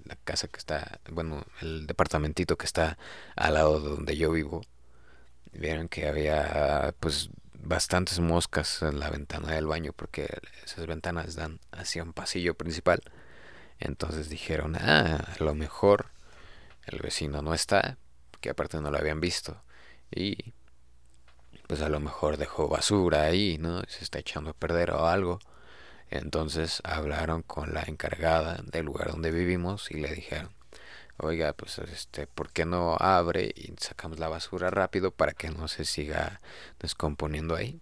la 0.05 0.15
casa 0.23 0.47
que 0.47 0.57
está, 0.59 0.99
bueno, 1.09 1.45
el 1.61 1.87
departamentito 1.87 2.57
que 2.57 2.65
está 2.65 2.97
al 3.35 3.55
lado 3.55 3.79
de 3.79 3.89
donde 3.89 4.17
yo 4.17 4.31
vivo, 4.31 4.61
vieron 5.53 5.89
que 5.89 6.07
había 6.07 6.95
pues 6.99 7.29
bastantes 7.53 8.19
moscas 8.19 8.81
en 8.81 8.99
la 8.99 9.09
ventana 9.09 9.53
del 9.53 9.67
baño 9.67 9.93
porque 9.93 10.27
esas 10.65 10.85
ventanas 10.85 11.35
dan 11.35 11.59
hacia 11.71 12.03
un 12.03 12.13
pasillo 12.13 12.55
principal 12.55 13.01
entonces 13.83 14.29
dijeron, 14.29 14.75
ah, 14.77 15.17
a 15.37 15.43
lo 15.43 15.53
mejor 15.55 16.07
el 16.85 16.99
vecino 16.99 17.41
no 17.41 17.53
está, 17.53 17.97
que 18.41 18.49
aparte 18.49 18.79
no 18.79 18.91
lo 18.91 18.97
habían 18.97 19.19
visto. 19.19 19.61
Y 20.09 20.53
pues 21.67 21.81
a 21.81 21.89
lo 21.89 21.99
mejor 21.99 22.37
dejó 22.37 22.67
basura 22.69 23.23
ahí, 23.23 23.57
¿no? 23.57 23.81
Se 23.87 24.03
está 24.03 24.19
echando 24.19 24.51
a 24.51 24.53
perder 24.53 24.91
o 24.91 25.07
algo. 25.07 25.39
Entonces 26.13 26.79
hablaron 26.83 27.41
con 27.41 27.73
la 27.73 27.81
encargada 27.81 28.61
del 28.71 28.85
lugar 28.85 29.09
donde 29.09 29.31
vivimos 29.31 29.89
y 29.89 29.95
le 29.95 30.13
dijeron, 30.13 30.51
oiga, 31.17 31.53
pues 31.53 31.79
este, 31.79 32.27
¿por 32.27 32.51
qué 32.51 32.67
no 32.67 32.95
abre 32.99 33.51
y 33.55 33.73
sacamos 33.79 34.19
la 34.19 34.29
basura 34.29 34.69
rápido 34.69 35.09
para 35.09 35.33
que 35.33 35.49
no 35.49 35.67
se 35.67 35.85
siga 35.85 36.39
descomponiendo 36.79 37.55
ahí? 37.55 37.81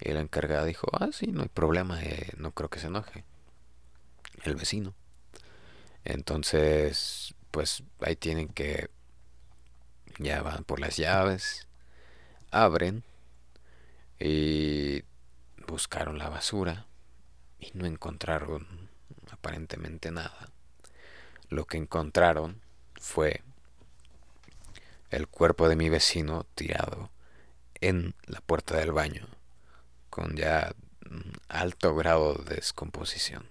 Y 0.00 0.12
la 0.12 0.20
encargada 0.20 0.64
dijo, 0.64 0.86
ah, 0.92 1.08
sí, 1.12 1.26
no 1.26 1.42
hay 1.42 1.48
problema, 1.48 2.00
eh, 2.04 2.30
no 2.36 2.52
creo 2.52 2.70
que 2.70 2.78
se 2.78 2.86
enoje 2.86 3.24
el 4.44 4.54
vecino. 4.54 4.94
Entonces, 6.04 7.34
pues 7.50 7.82
ahí 8.00 8.14
tienen 8.14 8.46
que, 8.46 8.90
ya 10.20 10.40
van 10.42 10.62
por 10.62 10.78
las 10.78 10.96
llaves, 10.98 11.66
abren 12.52 13.02
y 14.20 15.02
buscaron 15.66 16.16
la 16.16 16.28
basura 16.28 16.86
y 17.64 17.78
no 17.78 17.86
encontraron 17.86 18.66
aparentemente 19.30 20.10
nada. 20.10 20.48
Lo 21.48 21.66
que 21.66 21.76
encontraron 21.76 22.60
fue 23.00 23.42
el 25.10 25.28
cuerpo 25.28 25.68
de 25.68 25.76
mi 25.76 25.88
vecino 25.88 26.46
tirado 26.54 27.10
en 27.80 28.14
la 28.26 28.40
puerta 28.40 28.76
del 28.76 28.92
baño 28.92 29.26
con 30.10 30.36
ya 30.36 30.74
alto 31.48 31.94
grado 31.94 32.34
de 32.34 32.56
descomposición. 32.56 33.48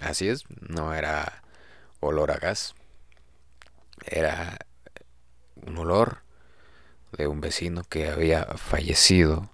Así 0.00 0.28
es, 0.28 0.44
no 0.60 0.94
era 0.94 1.42
olor 2.00 2.30
a 2.30 2.36
gas, 2.36 2.74
era 4.04 4.58
un 5.54 5.78
olor 5.78 6.22
de 7.12 7.26
un 7.26 7.40
vecino 7.40 7.84
que 7.84 8.08
había 8.08 8.44
fallecido 8.56 9.51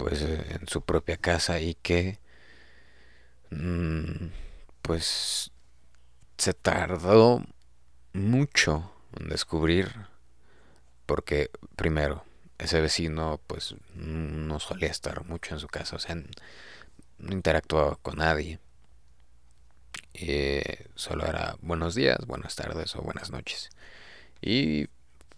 pues 0.00 0.22
en 0.22 0.66
su 0.66 0.80
propia 0.80 1.18
casa 1.18 1.60
y 1.60 1.74
que 1.74 2.18
mm, 3.50 4.28
pues 4.80 5.50
se 6.38 6.54
tardó 6.54 7.44
mucho 8.14 8.90
en 9.18 9.28
descubrir 9.28 9.92
porque 11.04 11.50
primero 11.76 12.24
ese 12.56 12.80
vecino 12.80 13.42
pues 13.46 13.74
no 13.94 14.58
solía 14.58 14.88
estar 14.88 15.26
mucho 15.26 15.52
en 15.54 15.60
su 15.60 15.68
casa, 15.68 15.96
o 15.96 15.98
sea, 15.98 16.14
no 16.14 17.32
interactuaba 17.32 17.96
con 17.96 18.16
nadie. 18.16 18.58
Eh, 20.14 20.86
solo 20.94 21.26
era 21.26 21.56
buenos 21.60 21.94
días, 21.94 22.24
buenas 22.26 22.56
tardes 22.56 22.96
o 22.96 23.02
buenas 23.02 23.30
noches. 23.30 23.68
Y 24.40 24.88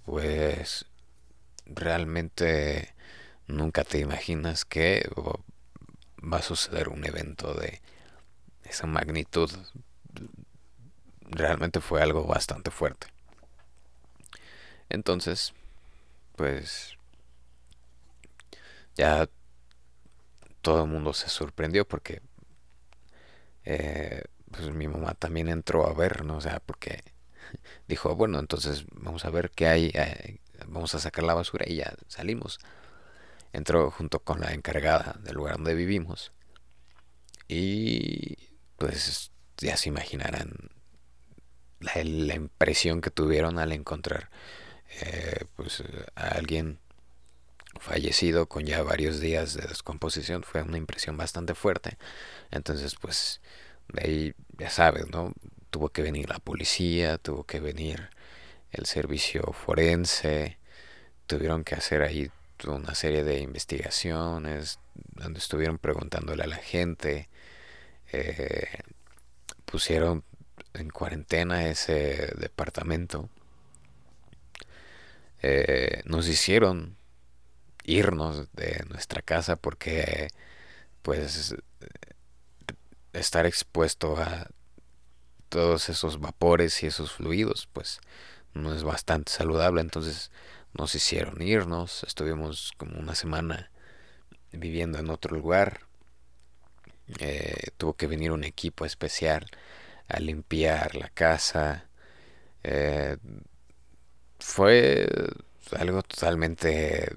pues 0.04 0.84
realmente 1.66 2.94
nunca 3.46 3.84
te 3.84 3.98
imaginas 3.98 4.64
que 4.64 5.08
va 6.22 6.38
a 6.38 6.42
suceder 6.42 6.88
un 6.88 7.04
evento 7.04 7.54
de 7.54 7.80
esa 8.64 8.86
magnitud. 8.86 9.50
Realmente 11.22 11.80
fue 11.80 12.02
algo 12.02 12.24
bastante 12.26 12.70
fuerte. 12.70 13.06
Entonces, 14.88 15.54
pues 16.36 16.96
ya 18.94 19.28
todo 20.60 20.84
el 20.84 20.90
mundo 20.90 21.12
se 21.12 21.28
sorprendió 21.28 21.86
porque 21.86 22.20
eh, 23.64 24.22
pues 24.50 24.70
mi 24.70 24.88
mamá 24.88 25.14
también 25.14 25.48
entró 25.48 25.86
a 25.88 25.94
ver, 25.94 26.24
¿no? 26.24 26.36
O 26.36 26.40
sea, 26.40 26.60
porque 26.60 27.02
dijo, 27.88 28.14
bueno, 28.16 28.38
entonces 28.38 28.84
vamos 28.92 29.24
a 29.24 29.30
ver 29.30 29.50
qué 29.50 29.66
hay, 29.68 29.90
eh, 29.94 30.38
vamos 30.66 30.94
a 30.94 30.98
sacar 30.98 31.24
la 31.24 31.34
basura 31.34 31.66
y 31.68 31.76
ya 31.76 31.94
salimos. 32.08 32.58
Entró 33.52 33.90
junto 33.90 34.20
con 34.20 34.40
la 34.40 34.52
encargada 34.52 35.18
del 35.22 35.34
lugar 35.36 35.56
donde 35.56 35.74
vivimos. 35.74 36.32
Y 37.48 38.36
pues 38.78 39.30
ya 39.58 39.76
se 39.76 39.88
imaginarán 39.88 40.70
la, 41.80 42.34
impresión 42.34 43.00
que 43.00 43.10
tuvieron 43.10 43.58
al 43.58 43.72
encontrar 43.72 44.30
eh, 45.00 45.44
pues 45.56 45.82
a 46.14 46.28
alguien 46.28 46.78
fallecido 47.80 48.46
con 48.46 48.64
ya 48.64 48.82
varios 48.82 49.20
días 49.20 49.54
de 49.54 49.66
descomposición. 49.66 50.42
Fue 50.42 50.62
una 50.62 50.78
impresión 50.78 51.16
bastante 51.16 51.54
fuerte. 51.54 51.98
Entonces 52.50 52.94
pues 53.00 53.40
de 53.88 54.02
ahí 54.02 54.34
ya 54.58 54.70
sabes 54.70 55.08
no 55.10 55.32
tuvo 55.70 55.88
que 55.90 56.02
venir 56.02 56.28
la 56.28 56.38
policía 56.38 57.18
tuvo 57.18 57.44
que 57.44 57.60
venir 57.60 58.10
el 58.72 58.86
servicio 58.86 59.52
forense. 59.52 60.58
Tuvieron 61.26 61.64
que 61.64 61.74
hacer 61.74 62.02
ahí 62.02 62.30
una 62.66 62.94
serie 62.94 63.24
de 63.24 63.40
investigaciones 63.40 64.78
donde 64.94 65.38
estuvieron 65.38 65.78
preguntándole 65.78 66.42
a 66.44 66.46
la 66.46 66.56
gente 66.56 67.28
eh, 68.12 68.68
pusieron 69.64 70.24
en 70.74 70.90
cuarentena 70.90 71.68
ese 71.68 72.32
departamento 72.38 73.28
eh, 75.42 76.02
nos 76.04 76.28
hicieron 76.28 76.96
irnos 77.84 78.52
de 78.52 78.84
nuestra 78.88 79.22
casa 79.22 79.56
porque 79.56 80.28
pues 81.02 81.56
estar 83.12 83.46
expuesto 83.46 84.16
a 84.16 84.48
todos 85.48 85.88
esos 85.88 86.20
vapores 86.20 86.82
y 86.82 86.86
esos 86.86 87.12
fluidos 87.12 87.68
pues 87.72 88.00
no 88.54 88.74
es 88.74 88.84
bastante 88.84 89.32
saludable. 89.32 89.80
Entonces 89.80 90.30
nos 90.74 90.94
hicieron 90.94 91.42
irnos 91.42 92.04
estuvimos 92.04 92.72
como 92.76 92.98
una 92.98 93.14
semana 93.14 93.70
viviendo 94.52 94.98
en 94.98 95.10
otro 95.10 95.36
lugar 95.36 95.80
eh, 97.18 97.68
tuvo 97.76 97.94
que 97.94 98.06
venir 98.06 98.32
un 98.32 98.44
equipo 98.44 98.84
especial 98.84 99.46
a 100.08 100.20
limpiar 100.20 100.94
la 100.94 101.08
casa 101.08 101.88
eh, 102.64 103.16
fue 104.38 105.08
algo 105.78 106.02
totalmente 106.02 107.16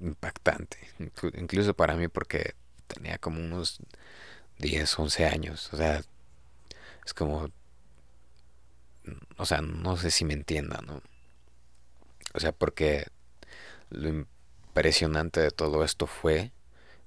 impactante, 0.00 0.78
incluso 1.34 1.74
para 1.74 1.94
mí 1.96 2.08
porque 2.08 2.54
tenía 2.86 3.18
como 3.18 3.40
unos 3.40 3.80
10, 4.58 4.98
11 4.98 5.26
años, 5.26 5.72
o 5.72 5.76
sea, 5.76 6.02
es 7.04 7.14
como, 7.14 7.50
o 9.36 9.46
sea, 9.46 9.60
no 9.60 9.96
sé 9.96 10.10
si 10.10 10.24
me 10.24 10.34
entiendan, 10.34 10.86
¿no? 10.86 11.02
O 12.34 12.40
sea, 12.40 12.52
porque 12.52 13.06
lo 13.90 14.08
impresionante 14.08 15.40
de 15.40 15.50
todo 15.50 15.84
esto 15.84 16.06
fue, 16.06 16.52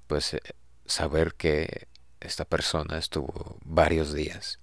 pues, 0.07 0.33
eh, 0.35 0.41
saber 0.85 1.35
que 1.35 1.87
esta 2.19 2.45
persona 2.45 2.97
estuvo 2.97 3.57
varios 3.65 4.13
días, 4.13 4.59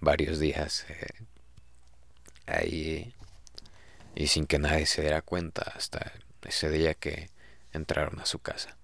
varios 0.00 0.38
días 0.40 0.86
eh, 0.88 1.06
ahí 2.46 3.14
y 4.14 4.28
sin 4.28 4.46
que 4.46 4.58
nadie 4.58 4.86
se 4.86 5.02
diera 5.02 5.22
cuenta 5.22 5.62
hasta 5.74 6.12
ese 6.42 6.70
día 6.70 6.94
que 6.94 7.30
entraron 7.72 8.20
a 8.20 8.26
su 8.26 8.38
casa. 8.40 8.76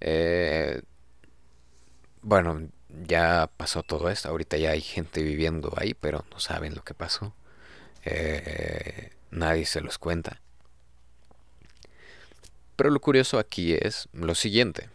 Eh, 0.00 0.82
bueno, 2.22 2.68
ya 3.06 3.50
pasó 3.56 3.82
todo 3.82 4.10
esto, 4.10 4.28
ahorita 4.28 4.56
ya 4.56 4.70
hay 4.70 4.80
gente 4.80 5.22
viviendo 5.22 5.72
ahí, 5.76 5.94
pero 5.94 6.24
no 6.30 6.40
saben 6.40 6.74
lo 6.74 6.82
que 6.84 6.94
pasó. 6.94 7.34
Eh, 8.04 9.10
nadie 9.30 9.66
se 9.66 9.80
los 9.80 9.98
cuenta. 9.98 10.40
Pero 12.76 12.90
lo 12.90 13.00
curioso 13.00 13.38
aquí 13.38 13.74
es 13.74 14.08
lo 14.12 14.34
siguiente. 14.34 14.88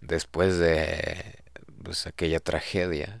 Después 0.00 0.58
de 0.58 1.42
pues, 1.82 2.06
aquella 2.06 2.40
tragedia, 2.40 3.20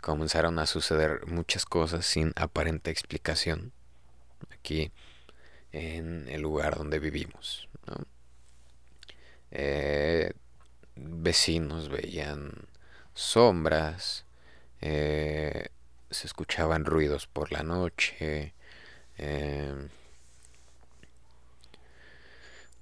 comenzaron 0.00 0.58
a 0.58 0.66
suceder 0.66 1.26
muchas 1.26 1.64
cosas 1.64 2.06
sin 2.06 2.32
aparente 2.36 2.90
explicación 2.90 3.72
aquí 4.50 4.92
en 5.72 6.28
el 6.28 6.40
lugar 6.40 6.76
donde 6.76 6.98
vivimos. 6.98 7.68
Eh, 9.50 10.32
vecinos 10.96 11.88
veían 11.88 12.52
sombras, 13.14 14.24
eh, 14.80 15.68
se 16.10 16.26
escuchaban 16.26 16.84
ruidos 16.84 17.26
por 17.26 17.52
la 17.52 17.62
noche, 17.62 18.54
eh, 19.18 19.88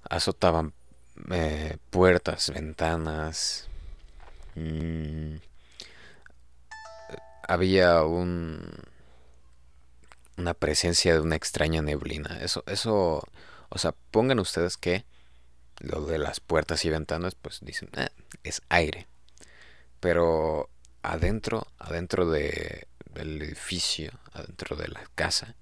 azotaban 0.09 0.73
puertas, 1.89 2.51
ventanas. 2.51 3.67
Mm, 4.55 5.37
había 7.47 8.03
un 8.03 8.61
una 10.37 10.53
presencia 10.53 11.13
de 11.13 11.19
una 11.19 11.35
extraña 11.35 11.81
neblina. 11.81 12.39
Eso 12.41 12.63
eso 12.67 13.23
o 13.69 13.77
sea, 13.77 13.93
pongan 14.11 14.39
ustedes 14.39 14.77
que 14.77 15.05
lo 15.79 16.05
de 16.05 16.17
las 16.17 16.39
puertas 16.39 16.83
y 16.85 16.89
ventanas 16.89 17.35
pues 17.35 17.59
dicen, 17.61 17.89
ah, 17.95 18.09
es 18.43 18.61
aire. 18.69 19.07
Pero 19.99 20.69
adentro, 21.03 21.67
adentro 21.77 22.29
de, 22.29 22.87
del 23.09 23.41
edificio, 23.41 24.11
adentro 24.33 24.75
de 24.75 24.87
la 24.87 25.03
casa, 25.15 25.55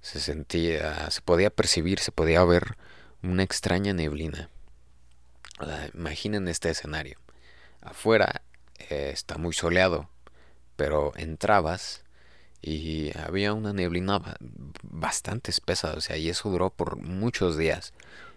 se 0.00 0.20
sentía, 0.20 1.10
se 1.10 1.22
podía 1.22 1.50
percibir, 1.50 1.98
se 1.98 2.12
podía 2.12 2.44
ver 2.44 2.76
una 3.22 3.42
extraña 3.42 3.92
neblina. 3.94 4.50
imaginen 5.94 6.48
este 6.48 6.70
escenario. 6.70 7.18
Afuera 7.80 8.42
eh, 8.90 9.10
está 9.12 9.38
muy 9.38 9.54
soleado, 9.54 10.08
pero 10.76 11.12
entrabas 11.16 12.04
y 12.60 13.16
había 13.18 13.52
una 13.52 13.72
neblina 13.72 14.20
bastante 14.82 15.50
espesa, 15.50 15.94
o 15.94 16.00
sea, 16.00 16.16
y 16.16 16.28
eso 16.28 16.48
duró 16.50 16.70
por 16.70 16.96
muchos 16.96 17.58
días, 17.58 17.92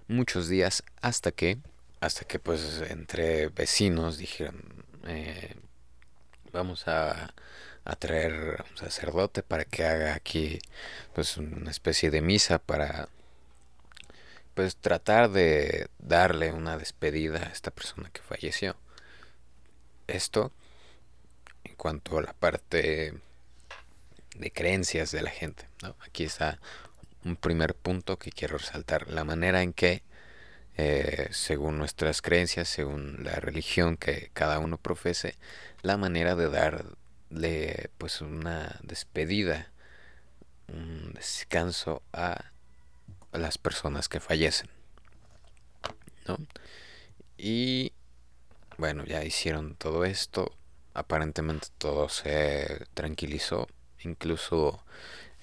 muchos 0.07 0.49
días 0.49 0.83
hasta 1.01 1.31
que, 1.31 1.59
hasta 2.01 2.25
que 2.25 2.39
pues 2.39 2.81
entre 2.89 3.47
vecinos 3.49 4.17
dijeron, 4.17 4.85
eh, 5.05 5.55
vamos 6.51 6.87
a, 6.87 7.33
a 7.87 7.95
traer 7.95 8.57
a 8.59 8.65
un 8.69 8.77
sacerdote 8.77 9.43
para 9.43 9.63
que 9.63 9.85
haga 9.85 10.13
aquí 10.13 10.59
pues 11.15 11.37
una 11.37 11.71
especie 11.71 12.11
de 12.11 12.21
misa 12.21 12.59
para 12.59 13.07
pues 14.53 14.75
tratar 14.75 15.31
de 15.31 15.87
darle 15.99 16.51
una 16.51 16.77
despedida 16.77 17.39
a 17.39 17.51
esta 17.51 17.71
persona 17.71 18.09
que 18.11 18.21
falleció. 18.21 18.75
Esto 20.07 20.51
cuanto 21.77 22.17
a 22.17 22.23
la 22.23 22.33
parte 22.33 23.13
de 24.35 24.51
creencias 24.51 25.11
de 25.11 25.21
la 25.21 25.29
gente. 25.29 25.65
Aquí 26.05 26.23
está 26.25 26.59
un 27.23 27.35
primer 27.35 27.75
punto 27.75 28.17
que 28.17 28.31
quiero 28.31 28.57
resaltar, 28.57 29.09
la 29.09 29.23
manera 29.23 29.61
en 29.61 29.73
que, 29.73 30.03
eh, 30.77 31.27
según 31.31 31.77
nuestras 31.77 32.21
creencias, 32.21 32.67
según 32.67 33.23
la 33.23 33.35
religión 33.35 33.97
que 33.97 34.29
cada 34.33 34.59
uno 34.59 34.77
profese, 34.77 35.35
la 35.81 35.97
manera 35.97 36.35
de 36.35 36.49
darle 37.29 37.89
pues 37.97 38.21
una 38.21 38.79
despedida, 38.83 39.71
un 40.67 41.13
descanso 41.13 42.01
a 42.13 42.51
las 43.31 43.57
personas 43.57 44.09
que 44.09 44.19
fallecen. 44.19 44.69
¿no? 46.27 46.37
Y 47.37 47.93
bueno, 48.77 49.05
ya 49.05 49.23
hicieron 49.23 49.75
todo 49.75 50.05
esto, 50.05 50.55
aparentemente 50.93 51.67
todo 51.77 52.09
se 52.09 52.85
tranquilizó, 52.93 53.67
incluso 54.03 54.83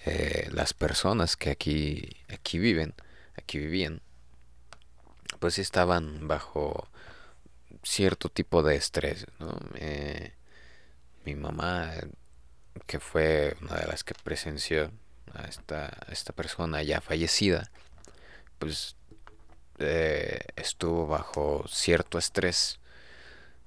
eh, 0.05 0.49
las 0.53 0.75
personas 0.75 1.37
que 1.37 1.51
aquí, 1.51 2.16
aquí 2.29 2.59
viven, 2.59 2.94
aquí 3.37 3.59
vivían, 3.59 4.03
pues 5.38 5.59
estaban 5.59 6.29
bajo 6.29 6.88
cierto 7.83 8.29
tipo 8.29 8.62
de 8.62 8.77
estrés, 8.77 9.27
¿no? 9.38 9.59
Eh, 9.77 10.33
mi 11.24 11.34
mamá, 11.34 11.92
que 12.87 13.00
fue 13.00 13.56
una 13.62 13.76
de 13.76 13.87
las 13.87 14.04
que 14.04 14.14
presenció 14.14 14.90
a 15.34 15.44
esta, 15.44 15.90
esta 16.10 16.32
persona 16.32 16.82
ya 16.82 17.00
fallecida, 17.00 17.70
pues 18.58 18.96
eh, 19.78 20.40
estuvo 20.56 21.06
bajo 21.06 21.64
cierto 21.68 22.18
estrés, 22.18 22.78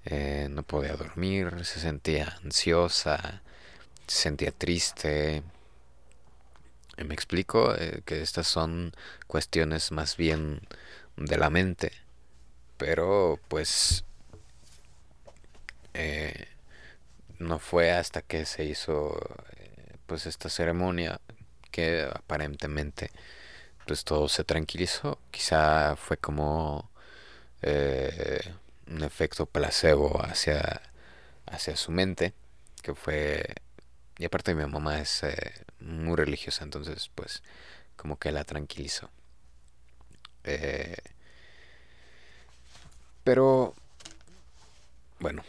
eh, 0.05 0.47
no 0.49 0.63
podía 0.63 0.95
dormir, 0.95 1.65
se 1.65 1.79
sentía 1.79 2.37
ansiosa, 2.43 3.41
se 4.07 4.17
sentía 4.21 4.51
triste. 4.51 5.43
Me 6.97 7.13
explico 7.13 7.75
eh, 7.75 8.01
que 8.05 8.21
estas 8.21 8.47
son 8.47 8.93
cuestiones 9.27 9.91
más 9.91 10.17
bien 10.17 10.61
de 11.17 11.37
la 11.37 11.49
mente, 11.49 11.91
pero 12.77 13.39
pues 13.49 14.05
no 17.39 17.59
fue 17.59 17.91
hasta 17.91 18.21
que 18.21 18.45
se 18.45 18.65
hizo 18.65 19.17
pues 20.07 20.25
esta 20.25 20.49
ceremonia 20.49 21.19
que 21.71 22.09
aparentemente 22.13 23.11
pues 23.87 24.03
todo 24.03 24.27
se 24.29 24.43
tranquilizó. 24.43 25.19
Quizá 25.31 25.95
fue 25.95 26.17
como 26.17 26.89
eh, 27.61 28.41
un 28.87 29.03
efecto 29.03 29.45
placebo 29.45 30.21
hacia, 30.25 30.81
hacia 31.45 31.75
su 31.75 31.91
mente, 31.91 32.33
que 32.83 32.95
fue... 32.95 33.55
Y 34.17 34.25
aparte 34.25 34.55
mi 34.55 34.65
mamá 34.65 34.99
es 34.99 35.23
eh, 35.23 35.53
muy 35.79 36.15
religiosa, 36.15 36.63
entonces 36.63 37.09
pues 37.15 37.43
como 37.95 38.17
que 38.19 38.31
la 38.31 38.43
tranquilizó. 38.43 39.09
Eh, 40.43 40.97
pero 43.23 43.75
bueno, 45.19 45.43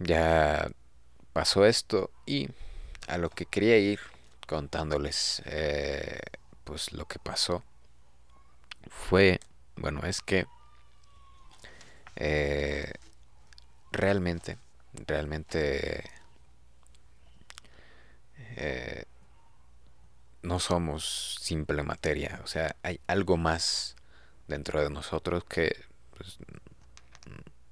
ya 0.00 0.70
pasó 1.32 1.64
esto 1.66 2.10
y 2.26 2.48
a 3.08 3.18
lo 3.18 3.30
que 3.30 3.46
quería 3.46 3.78
ir 3.78 4.00
contándoles 4.46 5.42
pues 6.64 6.92
lo 6.92 7.06
que 7.06 7.18
pasó 7.18 7.64
fue, 8.88 9.40
bueno, 9.76 10.02
es 10.04 10.20
que 10.22 10.46
eh, 12.16 12.92
realmente, 13.92 14.58
realmente 15.06 16.04
eh, 18.56 19.04
no 20.42 20.58
somos 20.58 21.38
simple 21.40 21.82
materia, 21.82 22.40
o 22.44 22.46
sea, 22.46 22.76
hay 22.82 23.00
algo 23.06 23.36
más 23.36 23.96
dentro 24.48 24.82
de 24.82 24.90
nosotros 24.90 25.44
que 25.44 25.74
pues, 26.16 26.38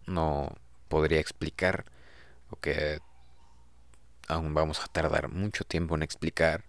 no 0.06 0.56
podría 0.88 1.20
explicar 1.20 1.84
o 2.50 2.56
que 2.56 3.00
aún 4.28 4.54
vamos 4.54 4.80
a 4.80 4.86
tardar 4.86 5.28
mucho 5.28 5.64
tiempo 5.64 5.94
en 5.94 6.02
explicar, 6.02 6.64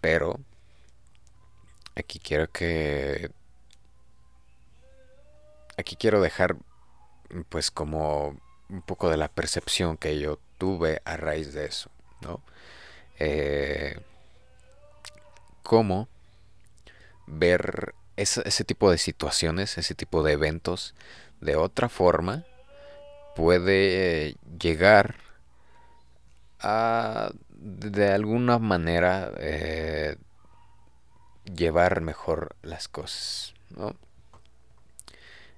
pero 0.00 0.40
Aquí 1.98 2.20
quiero 2.20 2.48
que... 2.48 3.30
Aquí 5.76 5.96
quiero 5.96 6.20
dejar 6.20 6.56
pues 7.48 7.70
como 7.70 8.36
un 8.68 8.82
poco 8.82 9.10
de 9.10 9.16
la 9.16 9.28
percepción 9.28 9.96
que 9.96 10.18
yo 10.18 10.38
tuve 10.58 11.02
a 11.04 11.16
raíz 11.16 11.52
de 11.52 11.66
eso, 11.66 11.90
¿no? 12.20 12.40
Eh, 13.18 14.00
cómo 15.62 16.08
ver 17.26 17.94
ese, 18.16 18.64
tipo 18.64 18.90
de 18.90 18.98
situaciones, 18.98 19.76
ese 19.76 19.94
tipo 19.94 20.22
de 20.22 20.32
eventos 20.32 20.94
de 21.40 21.56
otra 21.56 21.88
forma 21.88 22.44
puede 23.36 24.36
llegar 24.60 25.16
a 26.60 27.30
de 27.50 28.12
alguna 28.12 28.58
manera 28.58 29.32
eh, 29.38 30.16
llevar 31.44 32.00
mejor 32.00 32.56
las 32.62 32.88
cosas, 32.88 33.54
¿no? 33.70 33.96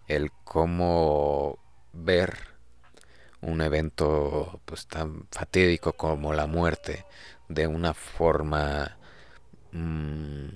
El 0.09 0.33
cómo 0.45 1.59
ver 1.93 2.37
un 3.41 3.61
evento 3.61 4.61
pues 4.65 4.87
tan 4.87 5.27
fatídico 5.31 5.93
como 5.95 6.33
la 6.35 6.47
muerte 6.47 7.05
de 7.49 7.67
una 7.67 7.95
forma 7.95 8.97
mm, 9.73 10.49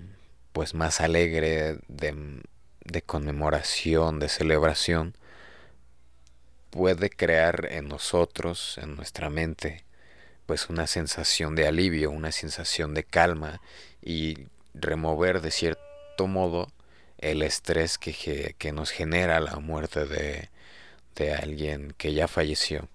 pues 0.52 0.74
más 0.74 1.00
alegre 1.00 1.78
de, 1.88 2.42
de 2.84 3.02
conmemoración, 3.02 4.20
de 4.20 4.28
celebración, 4.28 5.14
puede 6.70 7.10
crear 7.10 7.68
en 7.70 7.88
nosotros, 7.88 8.78
en 8.78 8.96
nuestra 8.96 9.30
mente, 9.30 9.84
pues 10.46 10.68
una 10.68 10.86
sensación 10.86 11.54
de 11.54 11.66
alivio, 11.66 12.10
una 12.10 12.32
sensación 12.32 12.94
de 12.94 13.04
calma 13.04 13.60
y 14.02 14.48
remover 14.74 15.40
de 15.40 15.50
cierto 15.50 16.26
modo 16.26 16.68
el 17.18 17.42
estrés 17.42 17.98
que, 17.98 18.54
que 18.58 18.72
nos 18.72 18.90
genera 18.90 19.40
la 19.40 19.56
muerte 19.56 20.04
de, 20.04 20.50
de, 21.14 21.34
alguien 21.34 21.94
que 21.96 22.12
ya 22.12 22.28
falleció. 22.28 22.88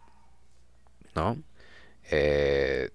¿No? 1.15 1.41
Eh, 2.11 2.91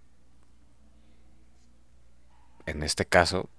en 2.67 2.83
este 2.83 3.05
caso, 3.05 3.51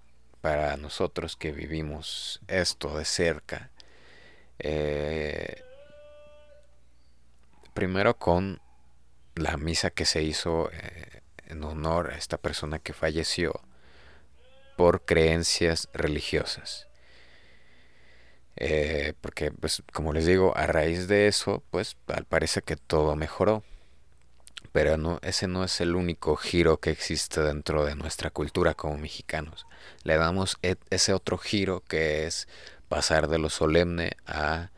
para 0.42 0.78
nosotros 0.78 1.36
que 1.36 1.52
vivimos 1.52 2.40
esto 2.48 2.98
de 2.98 3.06
cerca, 3.06 3.72
eh, 4.60 5.62
primero 7.74 8.18
con 8.18 8.62
la 9.36 9.58
misa 9.58 9.90
que 9.92 10.06
se 10.06 10.24
hizo 10.24 10.70
eh, 10.72 11.22
en 11.48 11.64
honor 11.64 12.12
a 12.12 12.18
esta 12.18 12.38
persona 12.38 12.80
que 12.80 12.94
falleció, 12.94 13.62
por 14.76 15.06
creencias 15.06 15.90
religiosas. 15.94 16.88
Eh, 18.58 19.14
porque, 19.22 19.52
pues, 19.52 19.84
como 19.94 20.14
les 20.14 20.26
digo, 20.26 20.56
a 20.56 20.66
raíz 20.68 21.08
de 21.08 21.28
eso, 21.28 21.64
pues, 21.72 21.98
al 22.08 22.26
parece 22.26 22.62
que 22.62 22.76
todo 22.76 23.16
mejoró. 23.16 23.64
Pero 24.72 24.98
no, 24.98 25.20
ese 25.22 25.48
no 25.48 25.64
es 25.64 25.80
el 25.80 25.96
único 25.96 26.36
giro 26.36 26.80
que 26.80 26.90
existe 26.92 27.42
dentro 27.42 27.86
de 27.86 27.96
nuestra 27.96 28.30
cultura 28.30 28.74
como 28.74 28.98
mexicanos. 28.98 29.66
Le 30.04 30.18
damos 30.18 30.58
e, 30.64 30.76
ese 30.90 31.14
otro 31.14 31.38
giro 31.38 31.82
que 31.82 32.26
es 32.26 32.48
pasar 32.90 33.28
de 33.30 33.40
lo 33.40 33.50
solemne 33.50 34.18
a, 34.26 34.72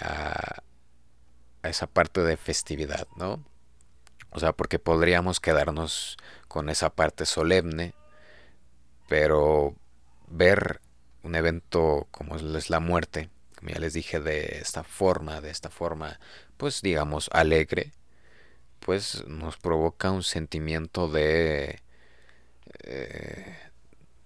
a, 0.00 0.62
a 1.62 1.68
esa 1.68 1.86
parte 1.86 2.22
de 2.22 2.36
festividad, 2.36 3.06
¿no? 3.16 3.44
O 4.30 4.40
sea, 4.40 4.52
porque 4.52 4.78
podríamos 4.78 5.40
quedarnos 5.40 6.16
con 6.48 6.68
esa 6.68 6.90
parte 6.90 7.26
solemne 7.26 7.94
pero 9.10 9.74
ver 10.28 10.80
un 11.24 11.34
evento 11.34 12.06
como 12.12 12.36
es 12.36 12.70
la 12.70 12.78
muerte, 12.78 13.28
como 13.56 13.70
ya 13.72 13.80
les 13.80 13.92
dije, 13.92 14.20
de 14.20 14.58
esta 14.62 14.84
forma, 14.84 15.40
de 15.40 15.50
esta 15.50 15.68
forma, 15.68 16.20
pues 16.56 16.80
digamos, 16.80 17.28
alegre, 17.32 17.90
pues 18.78 19.26
nos 19.26 19.56
provoca 19.56 20.12
un 20.12 20.22
sentimiento 20.22 21.08
de... 21.08 21.82
Eh, 22.84 23.58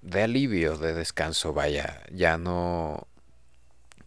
de 0.02 0.22
alivio, 0.22 0.76
de 0.76 0.92
descanso, 0.92 1.54
vaya, 1.54 2.02
ya 2.12 2.36
no 2.36 3.08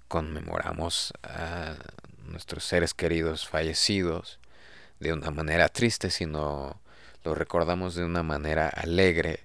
conmemoramos 0.07 1.11
a 1.23 1.75
nuestros 2.23 2.65
seres 2.65 2.93
queridos 2.93 3.47
fallecidos 3.47 4.39
de 4.99 5.13
una 5.13 5.31
manera 5.31 5.69
triste, 5.69 6.09
sino 6.09 6.81
lo 7.23 7.35
recordamos 7.35 7.95
de 7.95 8.05
una 8.05 8.23
manera 8.23 8.69
alegre, 8.69 9.41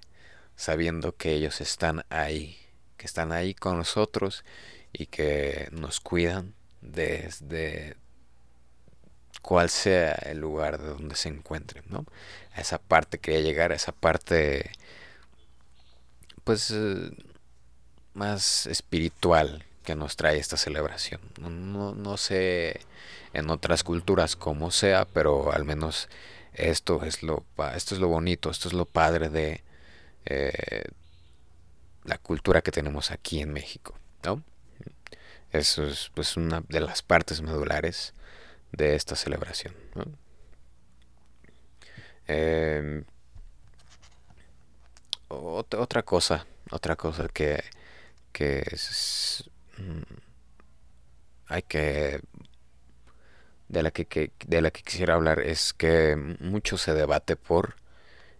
sabiendo 0.55 1.15
que 1.15 1.33
ellos 1.33 1.61
están 1.61 2.05
ahí, 2.09 2.57
que 2.97 3.05
están 3.05 3.31
ahí 3.31 3.53
con 3.53 3.77
nosotros 3.77 4.43
y 4.91 5.07
que 5.07 5.69
nos 5.71 5.99
cuidan 5.99 6.53
desde 6.81 7.97
cual 9.41 9.69
sea 9.69 10.13
el 10.13 10.39
lugar 10.39 10.79
de 10.79 10.87
donde 10.89 11.15
se 11.15 11.29
encuentren, 11.29 11.83
¿no? 11.89 12.05
A 12.53 12.61
esa 12.61 12.77
parte 12.79 13.19
quería 13.19 13.41
llegar, 13.41 13.71
a 13.71 13.75
esa 13.75 13.91
parte 13.91 14.71
pues 16.43 16.71
eh, 16.71 17.11
más 18.13 18.67
espiritual 18.67 19.65
que 19.83 19.95
nos 19.95 20.15
trae 20.15 20.37
esta 20.37 20.57
celebración. 20.57 21.21
No, 21.39 21.93
no, 21.93 22.17
sé 22.17 22.81
en 23.33 23.49
otras 23.49 23.83
culturas 23.83 24.35
cómo 24.35 24.71
sea, 24.71 25.05
pero 25.05 25.51
al 25.51 25.65
menos 25.65 26.09
esto 26.53 27.03
es 27.03 27.23
lo 27.23 27.45
esto 27.75 27.95
es 27.95 28.01
lo 28.01 28.07
bonito, 28.07 28.49
esto 28.49 28.67
es 28.67 28.73
lo 28.73 28.85
padre 28.85 29.29
de 29.29 29.63
eh, 30.25 30.83
la 32.03 32.17
cultura 32.17 32.61
que 32.61 32.71
tenemos 32.71 33.11
aquí 33.11 33.41
en 33.41 33.51
México, 33.53 33.95
¿no? 34.23 34.43
Eso 35.51 35.85
es 35.85 36.11
pues 36.13 36.37
una 36.37 36.63
de 36.67 36.79
las 36.79 37.01
partes 37.01 37.41
medulares 37.41 38.13
de 38.71 38.95
esta 38.95 39.15
celebración. 39.15 39.75
Em, 42.27 43.05
otra 45.27 46.03
cosa, 46.03 46.45
otra 46.71 46.95
cosa 46.95 47.27
que, 47.27 47.63
que 48.31 48.63
mm, 49.77 50.01
hay 51.47 51.61
que 51.63 52.21
de 53.73 53.83
la 53.83 53.91
que, 53.91 54.31
de 54.47 54.61
la 54.61 54.71
que 54.71 54.83
quisiera 54.83 55.15
hablar 55.15 55.39
es 55.39 55.73
que 55.73 56.15
mucho 56.39 56.77
se 56.77 56.93
debate 56.93 57.35
por 57.35 57.75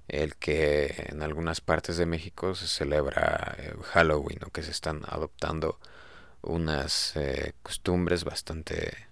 el 0.07 0.35
que 0.35 1.07
en 1.09 1.23
algunas 1.23 1.59
partes 1.59 1.97
de 1.97 2.05
México 2.05 2.53
se 2.55 2.67
celebra 2.67 3.55
eh, 3.57 3.73
Halloween 3.93 4.39
o 4.45 4.51
que 4.51 4.61
se 4.61 4.71
están 4.71 5.01
adoptando 5.07 5.79
unas 6.43 7.15
eh, 7.15 7.53
costumbres 7.63 8.25
bastante 8.25 9.07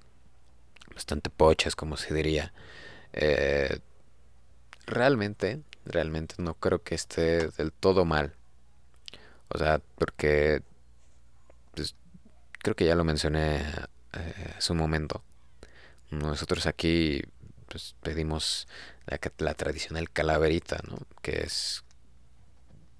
bastante 0.93 1.29
pochas 1.31 1.75
como 1.75 1.97
se 1.97 2.13
diría. 2.13 2.53
Eh, 3.13 3.79
realmente 4.85 5.61
realmente 5.85 6.35
no 6.37 6.53
creo 6.55 6.83
que 6.83 6.95
esté 6.95 7.47
del 7.47 7.71
todo 7.73 8.05
mal. 8.05 8.35
O 9.49 9.57
sea 9.57 9.81
porque 9.97 10.61
pues, 11.73 11.95
creo 12.59 12.75
que 12.75 12.85
ya 12.85 12.95
lo 12.95 13.03
mencioné 13.03 13.65
hace 14.57 14.71
un 14.73 14.77
momento 14.77 15.23
nosotros 16.11 16.67
aquí 16.67 17.23
pues, 17.67 17.95
pedimos 18.03 18.67
la, 19.05 19.53
tradicional 19.53 20.09
calaverita, 20.11 20.79
¿no? 20.87 20.97
Que 21.21 21.41
es... 21.41 21.83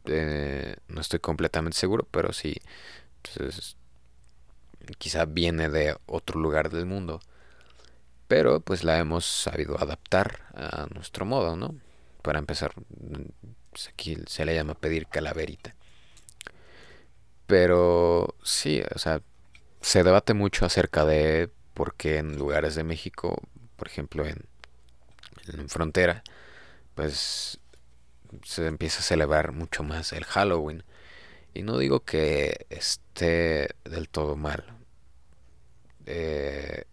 Eh, 0.06 0.76
no 0.88 1.02
estoy 1.02 1.20
completamente 1.20 1.78
seguro, 1.78 2.08
pero 2.10 2.34
sí. 2.34 2.56
Pues, 3.36 3.76
quizá 4.98 5.26
viene 5.26 5.70
de 5.70 5.98
otro 6.06 6.40
lugar 6.40 6.70
del 6.72 6.86
mundo. 6.86 7.20
Pero 8.28 8.62
pues 8.62 8.84
la 8.84 8.98
hemos 8.98 9.26
sabido 9.26 9.80
adaptar 9.80 10.48
a 10.56 10.88
nuestro 10.94 11.26
modo, 11.26 11.56
¿no? 11.58 11.76
Para 12.22 12.40
empezar, 12.40 12.74
pues, 13.72 13.90
aquí 13.90 14.18
se 14.28 14.46
le 14.46 14.56
llama 14.56 14.74
pedir 14.76 15.08
calaverita. 15.08 15.76
Pero 17.46 18.36
sí, 18.44 18.82
o 18.96 19.00
sea, 19.00 19.22
se 19.82 20.04
debate 20.04 20.34
mucho 20.34 20.66
acerca 20.66 21.04
de 21.06 21.50
porque 21.82 22.20
en 22.20 22.38
lugares 22.38 22.76
de 22.76 22.84
México, 22.84 23.42
por 23.76 23.88
ejemplo 23.88 24.24
en, 24.24 24.46
en 25.52 25.68
frontera, 25.68 26.22
pues 26.94 27.60
se 28.44 28.68
empieza 28.68 29.00
a 29.00 29.04
celebrar 29.04 29.52
mucho 29.52 29.82
más 29.82 30.14
el 30.14 30.24
Halloween. 30.24 30.84
Y 31.56 31.64
no 31.64 31.80
digo 31.80 32.02
que 32.02 32.68
esté 32.70 33.70
del 33.84 34.10
todo 34.10 34.36
mal. 34.36 34.64
Eh, 36.06 36.84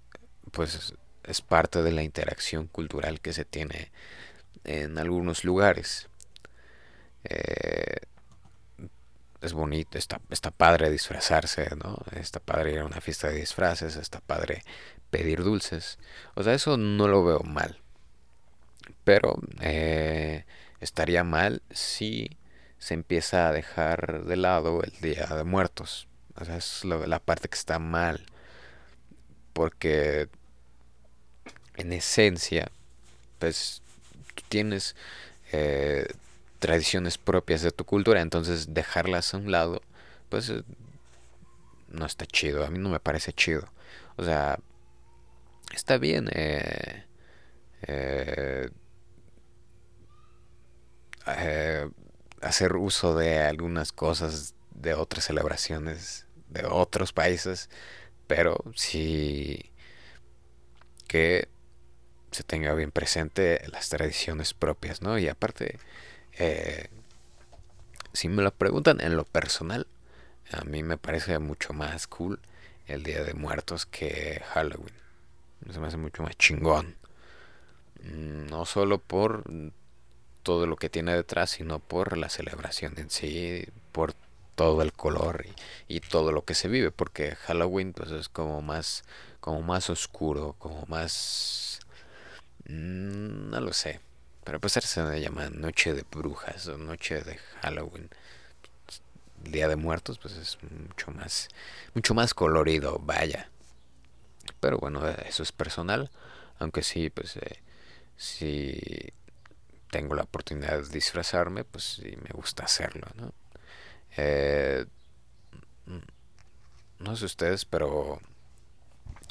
pues 0.52 0.94
es 1.22 1.42
parte 1.42 1.82
de 1.82 1.92
la 1.92 2.02
interacción 2.02 2.66
cultural 2.66 3.20
que 3.20 3.34
se 3.34 3.44
tiene 3.44 3.92
en 4.64 4.96
algunos 4.96 5.44
lugares. 5.44 6.08
Eh, 7.24 7.98
es 9.40 9.52
bonito, 9.52 9.98
está, 9.98 10.20
está 10.30 10.50
padre 10.50 10.90
disfrazarse, 10.90 11.68
¿no? 11.76 11.96
Está 12.12 12.40
padre 12.40 12.72
ir 12.72 12.78
a 12.80 12.84
una 12.84 13.00
fiesta 13.00 13.28
de 13.28 13.36
disfraces, 13.36 13.96
está 13.96 14.20
padre 14.20 14.62
pedir 15.10 15.42
dulces. 15.44 15.98
O 16.34 16.42
sea, 16.42 16.54
eso 16.54 16.76
no 16.76 17.08
lo 17.08 17.24
veo 17.24 17.40
mal. 17.40 17.80
Pero 19.04 19.36
eh, 19.60 20.44
estaría 20.80 21.24
mal 21.24 21.62
si 21.70 22.36
se 22.78 22.94
empieza 22.94 23.48
a 23.48 23.52
dejar 23.52 24.24
de 24.24 24.36
lado 24.36 24.82
el 24.82 24.92
Día 25.00 25.26
de 25.26 25.44
Muertos. 25.44 26.08
O 26.36 26.44
sea, 26.44 26.56
es 26.56 26.84
la 26.84 27.18
parte 27.18 27.48
que 27.48 27.56
está 27.56 27.78
mal. 27.78 28.26
Porque 29.52 30.28
en 31.76 31.92
esencia, 31.92 32.70
pues 33.38 33.82
tienes 34.48 34.96
eh, 35.52 36.06
tradiciones 36.58 37.18
propias 37.18 37.62
de 37.62 37.70
tu 37.70 37.84
cultura, 37.84 38.20
entonces 38.20 38.74
dejarlas 38.74 39.34
a 39.34 39.38
un 39.38 39.50
lado, 39.50 39.82
pues 40.28 40.50
eh, 40.50 40.62
no 41.88 42.06
está 42.06 42.26
chido, 42.26 42.64
a 42.64 42.70
mí 42.70 42.78
no 42.78 42.88
me 42.88 43.00
parece 43.00 43.32
chido. 43.32 43.68
O 44.16 44.24
sea, 44.24 44.58
está 45.74 45.98
bien 45.98 46.28
eh, 46.32 47.04
eh, 47.82 48.70
hacer 52.40 52.76
uso 52.76 53.14
de 53.14 53.40
algunas 53.40 53.92
cosas 53.92 54.54
de 54.74 54.94
otras 54.94 55.24
celebraciones 55.24 56.26
de 56.48 56.64
otros 56.66 57.12
países, 57.12 57.68
pero 58.26 58.62
sí 58.74 59.72
que 61.06 61.48
se 62.30 62.42
tenga 62.42 62.74
bien 62.74 62.90
presente 62.92 63.62
las 63.72 63.88
tradiciones 63.88 64.54
propias, 64.54 65.02
¿no? 65.02 65.18
Y 65.18 65.28
aparte, 65.28 65.78
eh, 66.38 66.88
si 68.12 68.28
me 68.28 68.42
lo 68.42 68.50
preguntan 68.52 69.00
en 69.00 69.16
lo 69.16 69.24
personal, 69.24 69.86
a 70.52 70.64
mí 70.64 70.82
me 70.82 70.96
parece 70.96 71.38
mucho 71.38 71.72
más 71.72 72.06
cool 72.06 72.40
el 72.86 73.02
Día 73.02 73.22
de 73.22 73.34
Muertos 73.34 73.86
que 73.86 74.42
Halloween. 74.52 74.94
Se 75.70 75.78
me 75.78 75.88
hace 75.88 75.96
mucho 75.96 76.22
más 76.22 76.36
chingón. 76.36 76.96
Mm, 78.02 78.46
no 78.46 78.64
solo 78.64 78.98
por 78.98 79.44
todo 80.42 80.66
lo 80.66 80.76
que 80.76 80.88
tiene 80.88 81.14
detrás, 81.14 81.50
sino 81.50 81.78
por 81.78 82.16
la 82.16 82.28
celebración 82.28 82.94
en 82.98 83.10
sí, 83.10 83.66
por 83.92 84.14
todo 84.54 84.82
el 84.82 84.92
color 84.92 85.46
y, 85.88 86.00
todo 86.00 86.32
lo 86.32 86.44
que 86.44 86.54
se 86.54 86.68
vive, 86.68 86.90
porque 86.90 87.36
Halloween 87.36 87.92
pues 87.92 88.10
es 88.10 88.28
como 88.28 88.60
más 88.62 89.04
como 89.40 89.62
más 89.62 89.90
oscuro, 89.90 90.56
como 90.58 90.84
más 90.86 91.80
mm, 92.66 93.50
no 93.50 93.60
lo 93.60 93.72
sé. 93.72 94.00
Pero 94.48 94.60
pues 94.60 94.72
se 94.72 95.20
llama 95.20 95.50
Noche 95.50 95.92
de 95.92 96.06
Brujas 96.10 96.68
o 96.68 96.78
Noche 96.78 97.20
de 97.20 97.36
Halloween. 97.60 98.08
Día 99.44 99.68
de 99.68 99.76
Muertos, 99.76 100.18
pues 100.18 100.38
es 100.38 100.56
mucho 100.62 101.10
más, 101.10 101.48
mucho 101.92 102.14
más 102.14 102.32
colorido, 102.32 102.98
vaya. 102.98 103.50
Pero 104.58 104.78
bueno, 104.78 105.06
eso 105.06 105.42
es 105.42 105.52
personal. 105.52 106.10
Aunque 106.58 106.82
sí, 106.82 107.10
pues 107.10 107.36
eh, 107.36 107.62
si 108.16 109.12
tengo 109.90 110.14
la 110.14 110.22
oportunidad 110.22 110.80
de 110.80 110.88
disfrazarme, 110.88 111.64
pues 111.64 111.84
sí 111.84 112.16
me 112.16 112.30
gusta 112.30 112.64
hacerlo, 112.64 113.06
¿no? 113.16 113.34
Eh, 114.16 114.86
no 117.00 117.16
sé 117.16 117.26
ustedes, 117.26 117.66
pero 117.66 118.18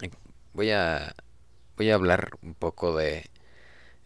eh, 0.03 0.11
voy 0.53 0.69
a 0.69 1.15
voy 1.75 1.89
a 1.89 1.95
hablar 1.95 2.37
un 2.43 2.53
poco 2.53 2.95
de 2.95 3.31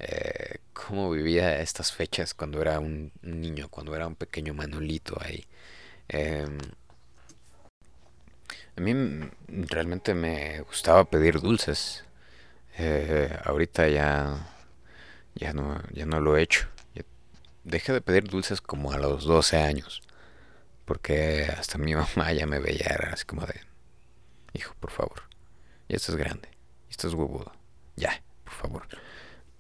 eh, 0.01 0.57
cómo 0.73 1.11
vivía 1.11 1.61
estas 1.61 1.91
fechas 1.93 2.33
cuando 2.33 2.61
era 2.61 2.79
un 2.79 3.11
niño, 3.21 3.69
cuando 3.69 3.95
era 3.95 4.07
un 4.07 4.15
pequeño 4.15 4.53
Manolito 4.55 5.15
ahí. 5.21 5.45
Em, 6.07 6.57
a 8.77 8.81
mí 8.81 8.93
realmente 9.47 10.13
me 10.15 10.61
gustaba 10.61 11.05
pedir 11.05 11.39
dulces. 11.39 12.03
Eh, 12.77 13.29
ahorita 13.45 13.87
ya, 13.89 14.47
ya, 15.35 15.53
no, 15.53 15.81
ya 15.93 16.05
no 16.05 16.19
lo 16.19 16.37
he 16.37 16.43
hecho. 16.43 16.67
dejé 17.63 17.93
de 17.93 18.01
pedir 18.01 18.25
dulces 18.25 18.61
como 18.61 18.91
a 18.91 18.97
los 18.97 19.25
12 19.25 19.57
años. 19.57 20.01
Porque 20.85 21.45
hasta 21.57 21.77
mi 21.77 21.95
mamá 22.01 22.33
ya 22.33 22.47
me 22.47 22.59
veía 22.59 23.09
así 23.13 23.25
como 23.25 23.45
de, 23.45 23.61
hijo, 24.53 24.75
por 24.79 24.91
favor, 24.91 25.23
ya 25.89 25.97
estás 25.97 26.15
grande, 26.15 26.49
ya 26.51 26.91
estás 26.91 27.13
huevudo, 27.13 27.51
ya, 27.95 28.21
por 28.45 28.53
favor. 28.53 28.87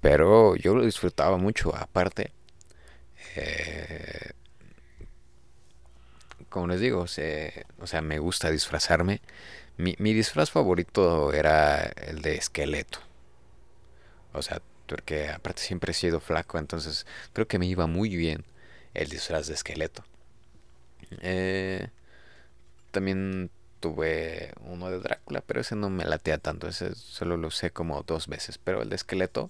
Pero 0.01 0.55
yo 0.55 0.75
lo 0.75 0.83
disfrutaba 0.85 1.37
mucho, 1.37 1.75
aparte. 1.75 2.31
Eh, 3.35 4.31
como 6.49 6.67
les 6.67 6.81
digo, 6.81 7.01
o 7.01 7.07
sea, 7.07 8.01
me 8.01 8.19
gusta 8.19 8.49
disfrazarme. 8.51 9.21
Mi, 9.77 9.95
mi, 9.99 10.13
disfraz 10.13 10.51
favorito 10.51 11.33
era 11.33 11.83
el 11.83 12.21
de 12.21 12.35
esqueleto. 12.35 12.99
O 14.33 14.41
sea, 14.41 14.61
porque 14.87 15.29
aparte 15.29 15.61
siempre 15.61 15.91
he 15.91 15.93
sido 15.95 16.19
flaco, 16.19 16.57
entonces 16.57 17.05
creo 17.33 17.47
que 17.47 17.59
me 17.59 17.65
iba 17.67 17.87
muy 17.87 18.15
bien 18.15 18.45
el 18.93 19.09
disfraz 19.09 19.47
de 19.47 19.53
esqueleto. 19.53 20.03
Eh, 21.21 21.89
también 22.91 23.49
tuve 23.79 24.53
uno 24.65 24.89
de 24.89 24.99
Drácula, 24.99 25.41
pero 25.41 25.61
ese 25.61 25.75
no 25.75 25.89
me 25.89 26.05
latea 26.05 26.37
tanto, 26.37 26.67
ese 26.67 26.95
solo 26.95 27.37
lo 27.37 27.47
usé 27.47 27.71
como 27.71 28.03
dos 28.03 28.27
veces, 28.27 28.57
pero 28.57 28.81
el 28.81 28.89
de 28.89 28.95
esqueleto 28.95 29.49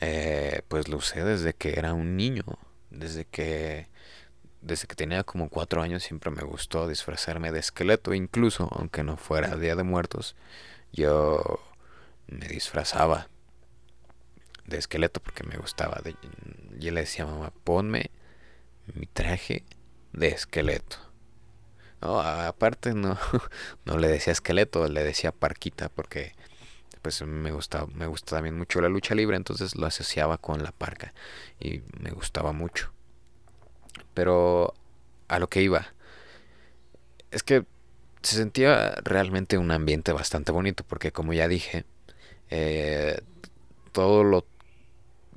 eh, 0.00 0.62
pues 0.68 0.88
lo 0.88 0.98
usé 0.98 1.24
desde 1.24 1.54
que 1.54 1.78
era 1.78 1.94
un 1.94 2.16
niño, 2.16 2.44
desde 2.90 3.24
que 3.24 3.88
desde 4.60 4.88
que 4.88 4.96
tenía 4.96 5.22
como 5.22 5.48
cuatro 5.48 5.80
años 5.80 6.02
siempre 6.02 6.30
me 6.30 6.42
gustó 6.42 6.88
disfrazarme 6.88 7.52
de 7.52 7.60
esqueleto, 7.60 8.14
incluso 8.14 8.68
aunque 8.72 9.04
no 9.04 9.16
fuera 9.16 9.56
Día 9.56 9.76
de 9.76 9.84
Muertos, 9.84 10.34
yo 10.92 11.60
me 12.26 12.48
disfrazaba 12.48 13.28
de 14.66 14.78
esqueleto 14.78 15.20
porque 15.20 15.44
me 15.44 15.56
gustaba. 15.56 16.00
De, 16.02 16.16
yo 16.78 16.90
le 16.90 17.00
decía 17.00 17.24
a 17.24 17.28
mamá, 17.28 17.52
ponme 17.64 18.10
mi 18.94 19.06
traje 19.06 19.64
de 20.12 20.28
esqueleto. 20.28 20.96
Aparte 22.00 22.94
no, 22.94 23.18
no 23.84 23.98
le 23.98 24.08
decía 24.08 24.32
esqueleto, 24.32 24.88
le 24.88 25.02
decía 25.02 25.32
parquita 25.32 25.88
porque 25.88 26.34
pues 27.06 27.22
me 27.22 27.52
gusta, 27.52 27.86
me 27.94 28.08
gusta 28.08 28.34
también 28.34 28.58
mucho 28.58 28.80
la 28.80 28.88
lucha 28.88 29.14
libre, 29.14 29.36
entonces 29.36 29.76
lo 29.76 29.86
asociaba 29.86 30.38
con 30.38 30.64
la 30.64 30.72
parca 30.72 31.14
y 31.60 31.82
me 32.00 32.10
gustaba 32.10 32.50
mucho. 32.50 32.92
Pero 34.12 34.74
a 35.28 35.38
lo 35.38 35.48
que 35.48 35.62
iba, 35.62 35.94
es 37.30 37.44
que 37.44 37.64
se 38.22 38.34
sentía 38.34 38.96
realmente 39.04 39.56
un 39.56 39.70
ambiente 39.70 40.10
bastante 40.10 40.50
bonito, 40.50 40.82
porque 40.82 41.12
como 41.12 41.32
ya 41.32 41.46
dije, 41.46 41.84
eh, 42.50 43.20
todo 43.92 44.24
lo 44.24 44.44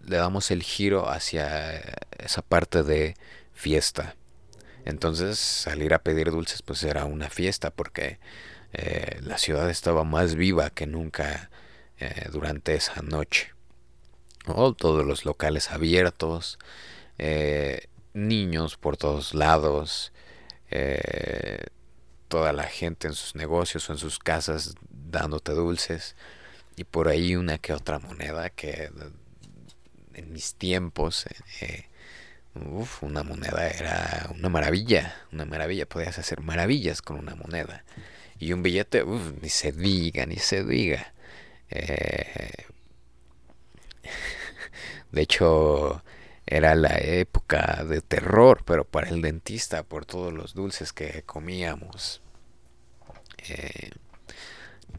le 0.08 0.18
damos 0.18 0.50
el 0.50 0.64
giro 0.64 1.08
hacia 1.08 1.78
esa 2.18 2.42
parte 2.42 2.82
de 2.82 3.14
fiesta. 3.54 4.16
Entonces 4.86 5.38
salir 5.38 5.94
a 5.94 6.02
pedir 6.02 6.32
dulces 6.32 6.64
pues 6.64 6.84
era 6.84 7.06
una 7.06 7.30
fiesta 7.30 7.70
porque 7.70 8.18
eh, 8.74 9.20
la 9.24 9.38
ciudad 9.38 9.70
estaba 9.70 10.04
más 10.04 10.36
viva 10.36 10.70
que 10.70 10.86
nunca 10.86 11.50
eh, 12.00 12.30
durante 12.32 12.76
esa 12.76 13.02
noche. 13.02 13.54
todos 14.78 15.06
los 15.06 15.26
locales 15.26 15.72
abiertos, 15.72 16.60
eh, 17.18 17.88
niños 18.14 18.78
por 18.78 18.98
todos 18.98 19.34
lados, 19.34 20.12
toda 22.28 22.54
la 22.54 22.64
gente 22.64 23.08
en 23.08 23.14
sus 23.14 23.36
negocios 23.36 23.90
o 23.90 23.94
en 23.94 24.00
sus 24.00 24.20
casas 24.20 24.76
dándote 24.90 25.54
dulces 25.54 26.16
y 26.76 26.84
por 26.84 27.08
ahí 27.08 27.36
una 27.36 27.58
que 27.58 27.74
otra 27.74 27.98
moneda 27.98 28.52
que 28.52 28.92
en 30.14 30.32
mis 30.32 30.54
tiempos 30.54 31.26
una 33.02 33.24
moneda 33.24 33.68
era 33.68 34.30
una 34.36 34.50
maravilla, 34.50 35.16
una 35.32 35.46
maravilla, 35.46 35.88
podías 35.88 36.18
hacer 36.20 36.42
maravillas 36.42 37.02
con 37.02 37.18
una 37.18 37.36
moneda. 37.36 37.84
Y 38.40 38.54
un 38.54 38.64
billete, 38.64 39.04
ni 39.42 39.50
se 39.50 39.72
diga, 39.72 40.26
ni 40.26 40.38
se 40.38 40.64
diga. 40.64 41.14
Eh, 41.70 42.52
de 45.12 45.22
hecho, 45.22 46.04
era 46.46 46.76
la 46.76 46.98
época 46.98 47.84
de 47.88 48.02
terror, 48.02 48.64
pero 48.66 48.86
para 48.86 49.10
el 49.10 49.22
dentista, 49.22 49.84
por 49.84 50.06
todos 50.06 50.34
los 50.34 50.54
dulces 50.54 50.94
que 50.94 51.24
comíamos. 51.24 52.22
Eh, 53.50 53.92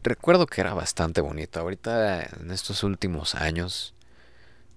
recuerdo 0.03 0.45
que 0.47 0.61
era 0.61 0.73
bastante 0.73 1.21
bonito. 1.21 1.59
Ahorita, 1.59 2.23
en 2.39 2.51
estos 2.51 2.83
últimos 2.83 3.35
años, 3.35 3.93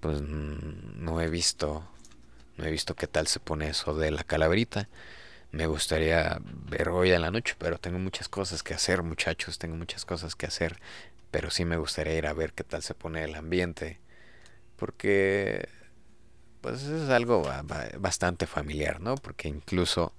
pues 0.00 0.20
no 0.22 1.20
he 1.20 1.28
visto 1.28 1.88
no 2.56 2.64
he 2.64 2.70
visto 2.70 2.94
qué 2.94 3.06
tal 3.06 3.26
se 3.26 3.40
pone 3.40 3.68
eso 3.68 3.94
de 3.94 4.10
la 4.10 4.24
calaverita. 4.24 4.88
Me 5.54 5.68
gustaría 5.68 6.40
ver 6.68 6.88
hoy 6.88 7.12
en 7.12 7.22
la 7.22 7.30
noche, 7.30 7.54
pero 7.56 7.78
tengo 7.78 8.00
muchas 8.00 8.28
cosas 8.28 8.64
que 8.64 8.74
hacer, 8.74 9.04
muchachos, 9.04 9.56
tengo 9.56 9.76
muchas 9.76 10.04
cosas 10.04 10.34
que 10.34 10.46
hacer. 10.46 10.80
Pero 11.30 11.48
sí 11.50 11.64
me 11.64 11.76
gustaría 11.76 12.18
ir 12.18 12.26
a 12.26 12.32
ver 12.32 12.54
qué 12.54 12.64
tal 12.64 12.82
se 12.82 12.94
pone 12.94 13.22
el 13.22 13.36
ambiente. 13.36 14.00
Porque 14.74 15.68
pues 16.60 16.82
es 16.82 17.08
algo 17.08 17.44
bastante 18.00 18.46
familiar, 18.48 19.00
¿no? 19.00 19.14
Porque 19.14 19.46
incluso, 19.46 20.12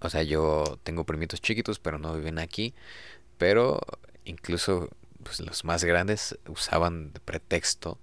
o 0.00 0.10
sea, 0.10 0.24
yo 0.24 0.80
tengo 0.82 1.04
primitos 1.04 1.40
chiquitos, 1.40 1.78
pero 1.78 2.00
no 2.00 2.12
viven 2.14 2.40
aquí. 2.40 2.74
Pero 3.36 3.78
incluso 4.24 4.88
pues, 5.22 5.38
los 5.38 5.64
más 5.64 5.84
grandes 5.84 6.36
usaban 6.48 7.12
de 7.12 7.20
pretexto 7.20 8.00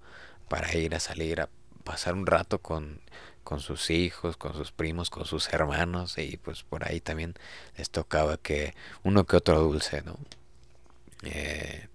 para 0.48 0.74
ir 0.74 0.94
a 0.94 1.00
salir 1.00 1.42
a 1.42 1.50
pasar 1.84 2.14
un 2.14 2.24
rato 2.24 2.62
con, 2.62 3.02
con 3.46 3.60
sus 3.60 3.90
hijos, 3.90 4.36
con 4.36 4.54
sus 4.54 4.72
primos, 4.72 5.08
con 5.08 5.24
sus 5.24 5.52
hermanos 5.52 6.18
y 6.18 6.36
pues 6.36 6.64
por 6.64 6.84
ahí 6.84 7.00
también 7.00 7.34
les 7.76 7.90
tocaba 7.90 8.38
que 8.38 8.74
uno 9.04 9.24
que 9.24 9.36
otro 9.36 9.60
dulce, 9.60 10.02
¿no? 10.02 10.18
Eh, 11.22 11.86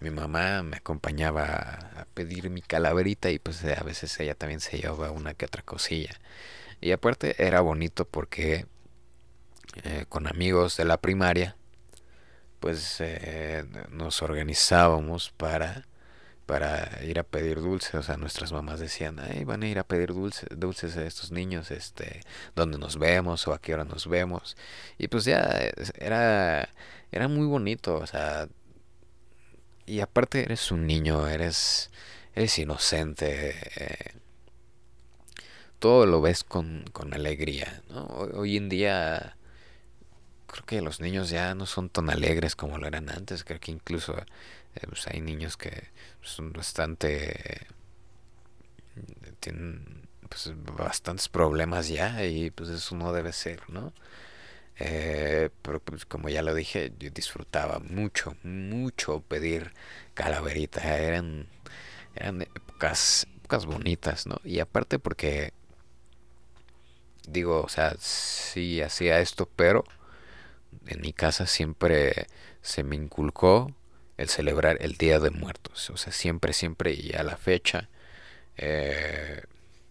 mi 0.00 0.08
mamá 0.08 0.62
me 0.62 0.78
acompañaba 0.78 1.44
a 1.44 2.06
pedir 2.14 2.48
mi 2.48 2.62
calaverita 2.62 3.30
y 3.30 3.38
pues 3.38 3.62
a 3.62 3.82
veces 3.82 4.18
ella 4.20 4.34
también 4.34 4.60
se 4.60 4.78
llevaba 4.78 5.10
una 5.10 5.34
que 5.34 5.44
otra 5.44 5.62
cosilla. 5.62 6.18
Y 6.80 6.92
aparte 6.92 7.44
era 7.46 7.60
bonito 7.60 8.06
porque 8.06 8.64
eh, 9.84 10.06
con 10.08 10.26
amigos 10.26 10.78
de 10.78 10.86
la 10.86 10.96
primaria 10.96 11.56
pues 12.58 12.96
eh, 13.00 13.66
nos 13.90 14.22
organizábamos 14.22 15.30
para 15.36 15.84
para 16.46 17.04
ir 17.04 17.18
a 17.18 17.24
pedir 17.24 17.60
dulces, 17.60 17.94
o 17.94 18.02
sea, 18.02 18.16
nuestras 18.16 18.52
mamás 18.52 18.80
decían, 18.80 19.18
ay, 19.20 19.44
van 19.44 19.62
a 19.62 19.68
ir 19.68 19.78
a 19.78 19.84
pedir 19.84 20.14
dulces, 20.14 20.48
dulces 20.56 20.96
a 20.96 21.04
estos 21.04 21.32
niños, 21.32 21.70
este, 21.70 22.20
donde 22.54 22.78
nos 22.78 22.98
vemos 22.98 23.46
o 23.48 23.52
a 23.52 23.60
qué 23.60 23.74
hora 23.74 23.84
nos 23.84 24.08
vemos. 24.08 24.56
Y 24.98 25.08
pues 25.08 25.24
ya 25.24 25.42
era, 25.98 26.68
era 27.12 27.28
muy 27.28 27.46
bonito, 27.46 27.96
o 27.96 28.06
sea, 28.06 28.48
y 29.86 30.00
aparte 30.00 30.42
eres 30.42 30.70
un 30.72 30.86
niño, 30.86 31.28
eres, 31.28 31.90
eres 32.34 32.58
inocente, 32.58 33.54
eh, 33.76 34.14
todo 35.78 36.06
lo 36.06 36.20
ves 36.20 36.44
con, 36.44 36.84
con 36.92 37.14
alegría, 37.14 37.82
¿no? 37.90 38.06
Hoy 38.34 38.56
en 38.56 38.68
día 38.68 39.36
creo 40.56 40.66
que 40.66 40.80
los 40.82 41.00
niños 41.00 41.30
ya 41.30 41.54
no 41.54 41.66
son 41.66 41.88
tan 41.88 42.10
alegres 42.10 42.56
como 42.56 42.78
lo 42.78 42.86
eran 42.86 43.10
antes, 43.10 43.44
creo 43.44 43.60
que 43.60 43.72
incluso 43.72 44.16
eh, 44.18 44.86
pues 44.88 45.06
hay 45.08 45.20
niños 45.20 45.56
que 45.56 45.88
son 46.22 46.52
bastante 46.52 47.66
tienen 49.40 50.08
pues, 50.28 50.52
bastantes 50.76 51.28
problemas 51.28 51.88
ya 51.88 52.24
y 52.24 52.50
pues 52.50 52.70
eso 52.70 52.96
no 52.96 53.12
debe 53.12 53.32
ser 53.32 53.68
no 53.68 53.92
eh, 54.78 55.50
pero 55.62 55.80
pues 55.80 56.04
como 56.04 56.28
ya 56.28 56.42
lo 56.42 56.54
dije 56.54 56.92
yo 56.98 57.10
disfrutaba 57.10 57.78
mucho 57.78 58.36
mucho 58.42 59.20
pedir 59.20 59.72
calaverita. 60.14 60.98
Eran 60.98 61.46
eran 62.14 62.42
épocas 62.42 63.26
épocas 63.36 63.66
bonitas 63.66 64.26
no 64.26 64.40
y 64.44 64.60
aparte 64.60 64.98
porque 64.98 65.52
digo 67.26 67.62
o 67.62 67.68
sea 67.68 67.94
sí 67.98 68.82
hacía 68.82 69.20
esto 69.20 69.48
pero 69.56 69.84
en 70.86 71.00
mi 71.00 71.12
casa 71.12 71.46
siempre 71.46 72.26
se 72.62 72.84
me 72.84 72.96
inculcó 72.96 73.74
el 74.16 74.28
celebrar 74.28 74.78
el 74.80 74.94
Día 74.96 75.20
de 75.20 75.30
Muertos. 75.30 75.90
O 75.90 75.96
sea, 75.96 76.12
siempre, 76.12 76.52
siempre 76.52 76.94
y 76.94 77.12
a 77.14 77.22
la 77.22 77.36
fecha, 77.36 77.88
eh, 78.56 79.42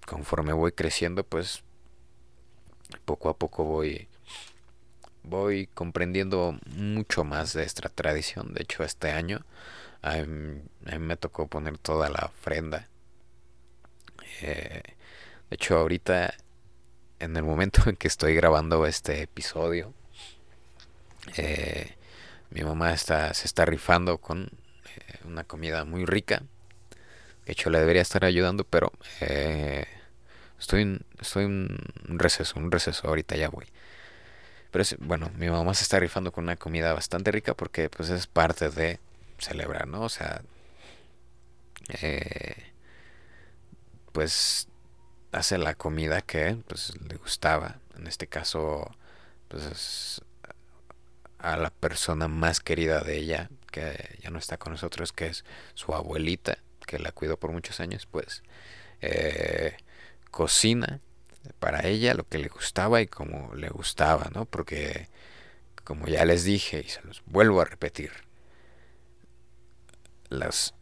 conforme 0.06 0.54
voy 0.54 0.72
creciendo, 0.72 1.24
pues 1.24 1.64
poco 3.06 3.30
a 3.30 3.38
poco 3.38 3.64
voy, 3.64 4.08
voy 5.24 5.68
comprendiendo 5.68 6.58
mucho 6.68 7.24
más 7.24 7.54
de 7.54 7.64
esta 7.64 7.90
tradición. 7.90 8.54
De 8.54 8.64
hecho, 8.64 8.84
este 8.84 9.12
año 9.12 9.46
a 10.06 10.18
mí, 10.24 10.62
me 11.00 11.18
tocó 11.18 11.48
poner 11.48 11.78
toda 11.80 12.10
la 12.10 12.32
ofrenda. 12.34 12.88
Eh, 14.42 14.84
de 15.50 15.56
hecho, 15.56 15.78
ahorita, 15.78 16.34
en 17.20 17.36
el 17.38 17.44
momento 17.44 17.82
en 17.90 17.96
que 17.96 18.08
estoy 18.08 18.36
grabando 18.36 18.86
este 18.86 19.22
episodio, 19.22 19.94
eh, 21.38 21.96
mi 22.50 22.64
mamá 22.64 22.94
está, 22.94 23.34
se 23.34 23.46
está 23.46 23.66
rifando 23.66 24.20
con 24.20 24.44
eh, 24.44 25.20
una 25.26 25.44
comida 25.44 25.86
muy 25.86 26.06
rica. 26.06 26.44
De 27.46 27.52
hecho, 27.52 27.70
le 27.70 27.80
debería 27.80 28.02
estar 28.02 28.26
ayudando, 28.26 28.64
pero 28.64 28.92
eh, 29.22 29.86
estoy, 30.60 30.84
en, 30.84 31.06
estoy 31.20 31.46
en 31.46 31.78
un 32.10 32.20
receso, 32.20 32.60
un 32.60 32.72
receso, 32.72 33.08
ahorita 33.08 33.36
ya 33.36 33.50
voy. 33.50 33.66
Pero 34.72 34.84
bueno, 35.00 35.32
mi 35.38 35.50
mamá 35.50 35.74
se 35.74 35.84
está 35.84 36.00
rifando 36.00 36.32
con 36.32 36.44
una 36.46 36.58
comida 36.58 36.94
bastante 36.94 37.32
rica 37.32 37.54
porque 37.54 37.90
pues 37.90 38.10
es 38.10 38.28
parte 38.28 38.70
de 38.70 39.00
celebrar, 39.38 39.88
¿no? 39.88 40.02
O 40.02 40.10
sea, 40.10 40.42
eh, 42.02 42.74
pues 44.12 44.68
hace 45.32 45.58
la 45.58 45.76
comida 45.76 46.22
que 46.22 46.58
pues 46.68 46.94
le 47.08 47.16
gustaba. 47.18 47.80
En 47.98 48.08
este 48.08 48.28
caso, 48.28 48.92
pues 49.48 50.22
a 51.46 51.58
la 51.58 51.70
persona 51.70 52.28
más 52.28 52.60
querida 52.60 53.02
de 53.02 53.18
ella, 53.18 53.50
que 53.72 54.18
ya 54.22 54.32
no 54.32 54.40
está 54.40 54.58
con 54.58 54.72
nosotros, 54.72 55.14
que 55.14 55.28
es 55.28 55.46
su 55.76 55.94
abuelita, 55.94 56.58
que 56.88 56.98
la 56.98 57.12
cuidó 57.12 57.38
por 57.38 57.52
muchos 57.52 57.80
años, 57.80 58.08
pues 58.08 58.42
eh, 59.02 59.78
cocina 60.32 61.02
para 61.60 61.86
ella 61.86 62.16
lo 62.16 62.28
que 62.28 62.40
le 62.40 62.48
gustaba 62.48 63.00
y 63.00 63.06
como 63.06 63.54
le 63.54 63.70
gustaba, 63.70 64.32
¿no? 64.34 64.46
Porque, 64.46 65.08
como 65.84 66.08
ya 66.08 66.26
les 66.26 66.44
dije 66.46 66.84
y 66.84 66.90
se 66.90 67.04
los 67.04 67.22
vuelvo 67.28 67.62
a 67.62 67.66
repetir, 67.66 68.12
las, 70.30 70.74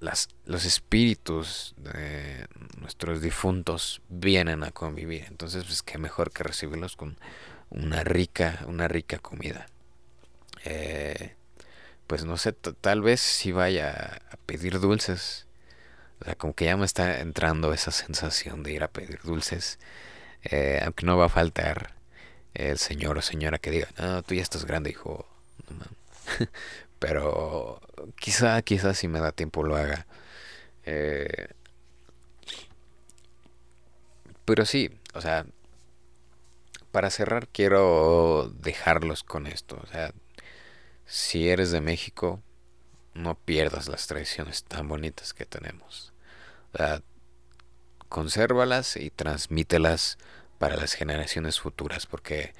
los 0.00 0.64
espíritus 0.64 1.74
de 1.76 2.46
nuestros 2.78 3.20
difuntos 3.20 4.00
vienen 4.08 4.64
a 4.64 4.70
convivir. 4.70 5.26
Entonces, 5.28 5.64
pues 5.64 5.82
qué 5.82 5.98
mejor 5.98 6.32
que 6.32 6.44
recibirlos 6.44 6.96
con 6.96 7.18
una 7.70 8.04
rica, 8.04 8.60
una 8.66 8.88
rica 8.88 9.18
comida. 9.18 9.66
Eh, 10.64 11.34
pues 12.06 12.24
no 12.24 12.36
sé, 12.36 12.52
tal 12.52 13.02
vez 13.02 13.20
si 13.20 13.52
vaya 13.52 14.20
a 14.30 14.36
pedir 14.46 14.80
dulces. 14.80 15.46
O 16.20 16.24
sea, 16.24 16.34
como 16.34 16.54
que 16.54 16.66
ya 16.66 16.76
me 16.76 16.84
está 16.86 17.20
entrando 17.20 17.72
esa 17.72 17.92
sensación 17.92 18.62
de 18.62 18.72
ir 18.72 18.82
a 18.84 18.88
pedir 18.88 19.20
dulces. 19.22 19.78
Eh, 20.44 20.80
aunque 20.84 21.06
no 21.06 21.16
va 21.16 21.26
a 21.26 21.28
faltar 21.28 21.94
el 22.54 22.78
señor 22.78 23.18
o 23.18 23.22
señora 23.22 23.58
que 23.58 23.70
diga, 23.70 23.88
no, 23.98 24.22
tú 24.22 24.34
ya 24.34 24.42
estás 24.42 24.64
grande, 24.66 24.90
hijo. 24.90 25.26
pero 26.98 27.80
quizá, 28.16 28.60
quizá 28.62 28.94
si 28.94 29.08
me 29.08 29.20
da 29.20 29.32
tiempo 29.32 29.62
lo 29.62 29.76
haga. 29.76 30.06
Eh, 30.84 31.48
pero 34.44 34.66
sí, 34.66 34.90
o 35.14 35.20
sea, 35.20 35.46
para 36.92 37.10
cerrar 37.10 37.48
quiero 37.48 38.52
dejarlos 38.54 39.22
con 39.22 39.46
esto. 39.46 39.80
O 39.82 39.86
sea, 39.86 40.12
si 41.06 41.48
eres 41.48 41.70
de 41.70 41.80
México, 41.80 42.42
no 43.14 43.34
pierdas 43.36 43.88
las 43.88 44.06
tradiciones 44.06 44.64
tan 44.64 44.88
bonitas 44.88 45.34
que 45.34 45.46
tenemos. 45.46 46.12
O 46.72 46.78
sea, 46.78 47.02
consérvalas 48.08 48.96
y 48.96 49.10
transmítelas 49.10 50.18
para 50.58 50.76
las 50.76 50.94
generaciones 50.94 51.60
futuras, 51.60 52.06
porque 52.06 52.52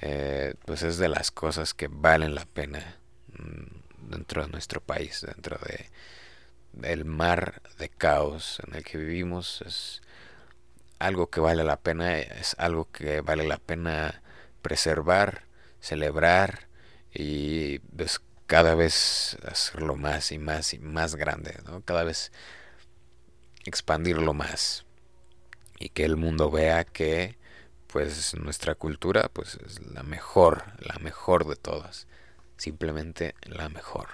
eh, 0.00 0.54
pues 0.64 0.82
es 0.82 0.98
de 0.98 1.08
las 1.08 1.30
cosas 1.30 1.74
que 1.74 1.88
valen 1.88 2.34
la 2.34 2.44
pena 2.44 2.98
mm, 3.38 4.10
dentro 4.10 4.44
de 4.44 4.50
nuestro 4.50 4.80
país, 4.80 5.24
dentro 5.26 5.58
de 5.66 5.90
del 6.72 7.04
mar 7.04 7.62
de 7.78 7.88
caos 7.88 8.60
en 8.66 8.74
el 8.74 8.84
que 8.84 8.98
vivimos. 8.98 9.62
Es, 9.66 10.02
algo 11.06 11.30
que 11.30 11.40
vale 11.40 11.64
la 11.64 11.80
pena, 11.80 12.18
es 12.18 12.54
algo 12.58 12.90
que 12.90 13.20
vale 13.20 13.46
la 13.46 13.58
pena 13.58 14.22
preservar, 14.62 15.44
celebrar 15.80 16.68
y 17.12 17.80
pues, 17.80 18.20
cada 18.46 18.74
vez 18.74 19.36
hacerlo 19.46 19.96
más 19.96 20.32
y 20.32 20.38
más 20.38 20.74
y 20.74 20.78
más 20.78 21.16
grande, 21.16 21.58
¿no? 21.66 21.82
Cada 21.82 22.04
vez 22.04 22.32
expandirlo 23.64 24.34
más 24.34 24.86
y 25.78 25.88
que 25.88 26.04
el 26.04 26.16
mundo 26.16 26.50
vea 26.50 26.84
que 26.84 27.38
pues 27.88 28.34
nuestra 28.34 28.74
cultura 28.74 29.28
pues 29.32 29.58
es 29.66 29.80
la 29.82 30.02
mejor, 30.02 30.64
la 30.78 30.98
mejor 31.00 31.46
de 31.46 31.56
todas, 31.56 32.06
simplemente 32.56 33.34
la 33.42 33.68
mejor. 33.68 34.08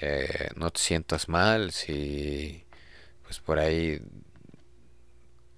Eh, 0.00 0.48
no 0.56 0.70
te 0.70 0.80
sientas 0.80 1.28
mal 1.28 1.72
si 1.72 2.66
pues 3.22 3.38
por 3.40 3.58
ahí 3.58 4.02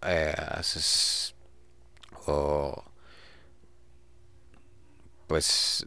eh, 0.04 0.34
haces 0.36 1.34
o 2.26 2.84
pues 5.26 5.86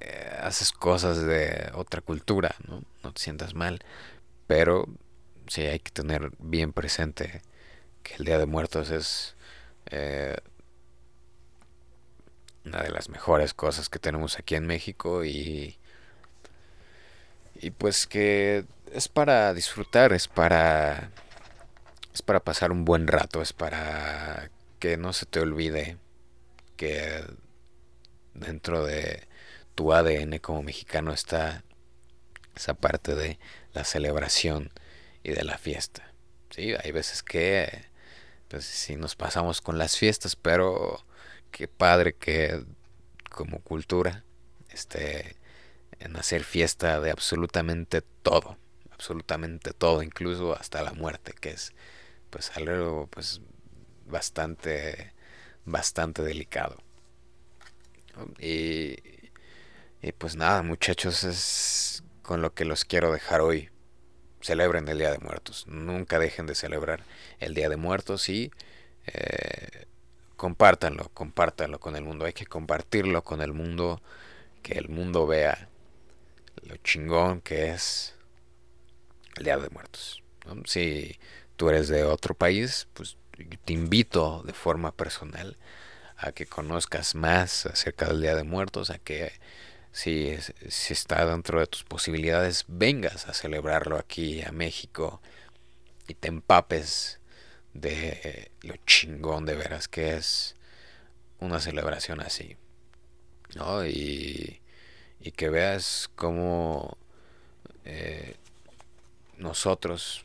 eh, 0.00 0.36
haces 0.40 0.72
cosas 0.72 1.22
de 1.22 1.70
otra 1.74 2.00
cultura, 2.00 2.54
¿no? 2.66 2.82
No 3.02 3.12
te 3.12 3.20
sientas 3.22 3.54
mal, 3.54 3.80
pero 4.46 4.86
sí 5.48 5.62
hay 5.62 5.80
que 5.80 5.90
tener 5.90 6.30
bien 6.38 6.72
presente 6.72 7.42
que 8.02 8.14
el 8.16 8.24
Día 8.24 8.38
de 8.38 8.46
Muertos 8.46 8.90
es 8.90 9.36
eh, 9.86 10.36
una 12.64 12.82
de 12.82 12.90
las 12.90 13.08
mejores 13.08 13.54
cosas 13.54 13.88
que 13.88 13.98
tenemos 13.98 14.38
aquí 14.38 14.54
en 14.54 14.66
México 14.66 15.24
y 15.24 15.78
y 17.60 17.70
pues 17.70 18.06
que 18.06 18.64
es 18.92 19.08
para 19.08 19.52
disfrutar, 19.52 20.12
es 20.12 20.28
para 20.28 21.10
es 22.18 22.22
para 22.22 22.40
pasar 22.40 22.72
un 22.72 22.84
buen 22.84 23.06
rato, 23.06 23.42
es 23.42 23.52
para 23.52 24.50
que 24.80 24.96
no 24.96 25.12
se 25.12 25.24
te 25.24 25.38
olvide 25.38 25.98
que 26.76 27.24
dentro 28.34 28.84
de 28.84 29.28
tu 29.76 29.92
ADN 29.92 30.38
como 30.40 30.64
mexicano 30.64 31.12
está 31.12 31.62
esa 32.56 32.74
parte 32.74 33.14
de 33.14 33.38
la 33.72 33.84
celebración 33.84 34.72
y 35.22 35.30
de 35.30 35.44
la 35.44 35.58
fiesta. 35.58 36.12
Sí, 36.50 36.74
hay 36.82 36.90
veces 36.90 37.22
que 37.22 37.86
pues 38.48 38.64
sí 38.64 38.96
nos 38.96 39.14
pasamos 39.14 39.60
con 39.60 39.78
las 39.78 39.96
fiestas, 39.96 40.34
pero 40.34 41.04
qué 41.52 41.68
padre 41.68 42.16
que 42.16 42.64
como 43.30 43.60
cultura 43.60 44.24
este 44.70 45.36
en 46.00 46.16
hacer 46.16 46.42
fiesta 46.42 47.00
de 47.00 47.12
absolutamente 47.12 48.02
todo, 48.02 48.58
absolutamente 48.90 49.72
todo, 49.72 50.02
incluso 50.02 50.56
hasta 50.56 50.82
la 50.82 50.94
muerte, 50.94 51.32
que 51.40 51.50
es 51.50 51.72
pues 52.30 52.56
algo 52.56 53.08
pues 53.10 53.40
bastante 54.06 55.12
bastante 55.64 56.22
delicado. 56.22 56.76
Y, 58.38 58.96
y 60.02 60.12
pues 60.12 60.36
nada 60.36 60.62
muchachos 60.62 61.24
es 61.24 62.02
con 62.22 62.42
lo 62.42 62.54
que 62.54 62.64
los 62.64 62.84
quiero 62.84 63.12
dejar 63.12 63.40
hoy. 63.40 63.70
Celebren 64.40 64.88
el 64.88 64.98
día 64.98 65.10
de 65.10 65.18
muertos. 65.18 65.66
Nunca 65.66 66.18
dejen 66.18 66.46
de 66.46 66.54
celebrar 66.54 67.02
el 67.40 67.54
día 67.54 67.68
de 67.68 67.76
muertos 67.76 68.28
y 68.28 68.52
eh, 69.06 69.86
compártanlo 70.36 71.10
compártanlo 71.14 71.80
con 71.80 71.96
el 71.96 72.04
mundo. 72.04 72.24
Hay 72.24 72.32
que 72.32 72.46
compartirlo 72.46 73.24
con 73.24 73.42
el 73.42 73.52
mundo 73.52 74.00
que 74.62 74.74
el 74.78 74.88
mundo 74.88 75.26
vea 75.26 75.68
lo 76.62 76.76
chingón 76.78 77.40
que 77.40 77.70
es 77.70 78.14
el 79.36 79.44
día 79.44 79.56
de 79.58 79.70
muertos 79.70 80.22
si 80.64 81.18
tú 81.58 81.68
eres 81.68 81.88
de 81.88 82.04
otro 82.04 82.34
país, 82.34 82.88
pues 82.94 83.18
te 83.64 83.72
invito 83.72 84.42
de 84.44 84.54
forma 84.54 84.92
personal 84.92 85.58
a 86.16 86.32
que 86.32 86.46
conozcas 86.46 87.14
más 87.14 87.66
acerca 87.66 88.06
del 88.06 88.22
Día 88.22 88.36
de 88.36 88.44
Muertos, 88.44 88.90
a 88.90 88.98
que 88.98 89.32
si, 89.92 90.36
si 90.68 90.92
está 90.92 91.26
dentro 91.26 91.60
de 91.60 91.66
tus 91.66 91.82
posibilidades, 91.84 92.64
vengas 92.68 93.26
a 93.26 93.34
celebrarlo 93.34 93.98
aquí 93.98 94.40
a 94.42 94.52
México 94.52 95.20
y 96.06 96.14
te 96.14 96.28
empapes 96.28 97.20
de 97.74 98.52
lo 98.62 98.76
chingón 98.86 99.44
de 99.44 99.56
veras 99.56 99.88
que 99.88 100.16
es 100.16 100.54
una 101.40 101.60
celebración 101.60 102.20
así. 102.20 102.56
¿no? 103.56 103.84
Y, 103.84 104.60
y 105.20 105.32
que 105.32 105.48
veas 105.48 106.08
cómo 106.14 106.96
eh, 107.84 108.36
nosotros 109.36 110.24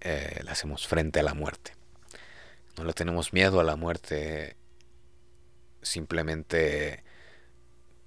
eh, 0.00 0.40
le 0.44 0.50
hacemos 0.50 0.86
frente 0.86 1.20
a 1.20 1.22
la 1.22 1.34
muerte. 1.34 1.72
No 2.76 2.84
le 2.84 2.92
tenemos 2.92 3.32
miedo 3.32 3.60
a 3.60 3.64
la 3.64 3.76
muerte, 3.76 4.56
simplemente 5.82 7.02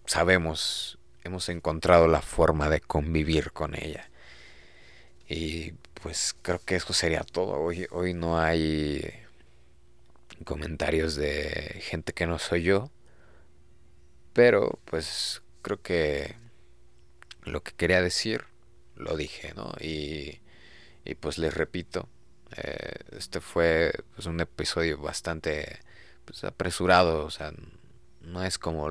sabemos, 0.06 1.00
hemos 1.24 1.50
encontrado 1.50 2.08
la 2.08 2.22
forma 2.22 2.70
de 2.70 2.82
convivir 2.82 3.52
con 3.52 3.76
ella. 3.76 4.10
Y 5.28 5.72
pues 6.02 6.36
creo 6.42 6.60
que 6.60 6.76
eso 6.76 6.94
sería 6.94 7.24
todo. 7.24 7.54
Hoy, 7.54 7.88
hoy 7.92 8.14
no 8.14 8.40
hay 8.40 9.02
comentarios 10.44 11.16
de 11.16 11.80
gente 11.82 12.14
que 12.14 12.28
no 12.28 12.40
soy 12.40 12.64
yo. 12.64 12.92
Pero 14.34 14.80
pues 14.86 15.42
creo 15.62 15.82
que 15.82 16.36
lo 17.44 17.64
que 17.64 17.72
quería 17.74 18.02
decir 18.02 18.46
lo 18.96 19.16
dije, 19.18 19.54
¿no? 19.56 19.74
Y 19.80 20.41
y 21.06 21.16
pues 21.16 21.38
les 21.38 21.54
repito, 21.54 22.08
eh, 22.58 22.96
este 23.18 23.42
fue 23.42 23.94
pues, 24.16 24.28
un 24.28 24.40
episodio 24.40 24.98
bastante 24.98 25.80
pues, 26.26 26.44
apresurado, 26.44 27.26
o 27.26 27.30
sea, 27.30 27.54
no 28.22 28.44
es 28.44 28.58
como 28.58 28.90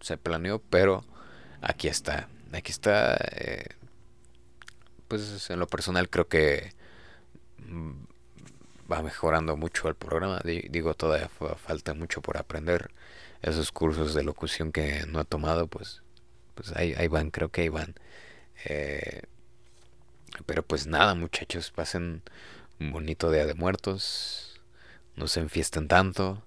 se 0.00 0.18
planeó, 0.18 0.60
pero 0.60 1.04
aquí 1.60 1.88
está, 1.88 2.28
aquí 2.52 2.70
está, 2.70 3.16
eh, 3.32 3.66
pues 5.08 5.50
en 5.50 5.58
lo 5.58 5.66
personal 5.66 6.08
creo 6.10 6.28
que 6.28 6.72
mm, 7.58 7.92
va 8.90 9.02
mejorando 9.02 9.56
mucho 9.56 9.88
el 9.88 9.94
programa, 9.94 10.40
digo, 10.44 10.94
todavía 10.94 11.28
falta 11.28 11.94
mucho 11.94 12.20
por 12.22 12.36
aprender, 12.38 12.90
esos 13.42 13.72
cursos 13.72 14.14
de 14.14 14.22
locución 14.22 14.72
que 14.72 15.04
no 15.08 15.20
he 15.20 15.24
tomado, 15.24 15.66
pues, 15.66 16.02
pues 16.54 16.72
ahí, 16.76 16.94
ahí 16.96 17.08
van, 17.08 17.30
creo 17.30 17.50
que 17.50 17.62
ahí 17.62 17.68
van. 17.68 17.94
Eh, 18.64 19.22
pero 20.46 20.62
pues 20.62 20.86
nada, 20.86 21.14
muchachos, 21.14 21.70
pasen 21.70 22.22
un 22.80 22.92
bonito 22.92 23.30
día 23.30 23.46
de 23.46 23.54
muertos. 23.54 24.60
No 25.16 25.28
se 25.28 25.40
enfiesten 25.40 25.88
tanto. 25.88 26.42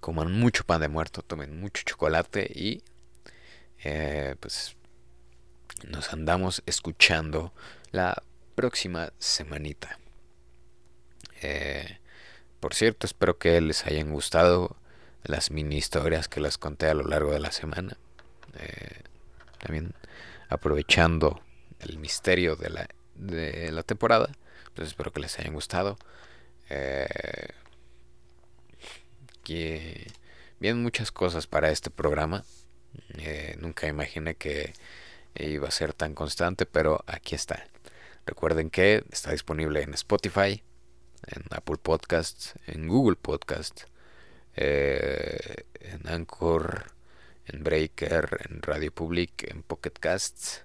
Coman 0.00 0.32
mucho 0.32 0.64
pan 0.64 0.80
de 0.80 0.88
muerto, 0.88 1.22
tomen 1.22 1.60
mucho 1.60 1.82
chocolate 1.84 2.50
y 2.54 2.82
eh, 3.84 4.36
pues 4.40 4.76
nos 5.88 6.12
andamos 6.12 6.62
escuchando 6.66 7.52
la 7.92 8.22
próxima 8.54 9.12
semanita. 9.18 9.98
Eh, 11.40 11.98
por 12.60 12.74
cierto, 12.74 13.06
espero 13.06 13.38
que 13.38 13.60
les 13.60 13.86
hayan 13.86 14.10
gustado 14.10 14.76
las 15.24 15.50
mini 15.50 15.76
historias 15.76 16.28
que 16.28 16.40
les 16.40 16.58
conté 16.58 16.86
a 16.86 16.94
lo 16.94 17.04
largo 17.04 17.32
de 17.32 17.40
la 17.40 17.52
semana. 17.52 17.96
Eh, 18.58 19.02
también 19.58 19.94
aprovechando 20.48 21.40
el 21.80 21.98
misterio 21.98 22.56
de 22.56 22.70
la 22.70 22.88
de 23.14 23.72
la 23.72 23.82
temporada. 23.82 24.30
Pues 24.74 24.88
espero 24.88 25.12
que 25.12 25.20
les 25.20 25.38
hayan 25.38 25.54
gustado. 25.54 25.98
Eh, 26.70 27.06
que 29.44 30.06
muchas 30.74 31.10
cosas 31.10 31.46
para 31.46 31.70
este 31.70 31.90
programa. 31.90 32.44
Eh, 33.18 33.56
nunca 33.58 33.88
imaginé 33.88 34.36
que 34.36 34.72
iba 35.34 35.66
a 35.66 35.72
ser 35.72 35.92
tan 35.92 36.14
constante, 36.14 36.66
pero 36.66 37.02
aquí 37.06 37.34
está. 37.34 37.66
Recuerden 38.26 38.70
que 38.70 39.04
está 39.10 39.32
disponible 39.32 39.82
en 39.82 39.94
Spotify, 39.94 40.62
en 41.26 41.42
Apple 41.50 41.78
Podcasts, 41.82 42.54
en 42.66 42.86
Google 42.86 43.16
Podcasts, 43.16 43.86
eh, 44.54 45.64
en 45.80 46.06
Anchor, 46.08 46.92
en 47.46 47.64
Breaker, 47.64 48.46
en 48.48 48.62
Radio 48.62 48.92
Public, 48.92 49.50
en 49.50 49.62
Pocket 49.62 49.94
Casts 49.98 50.64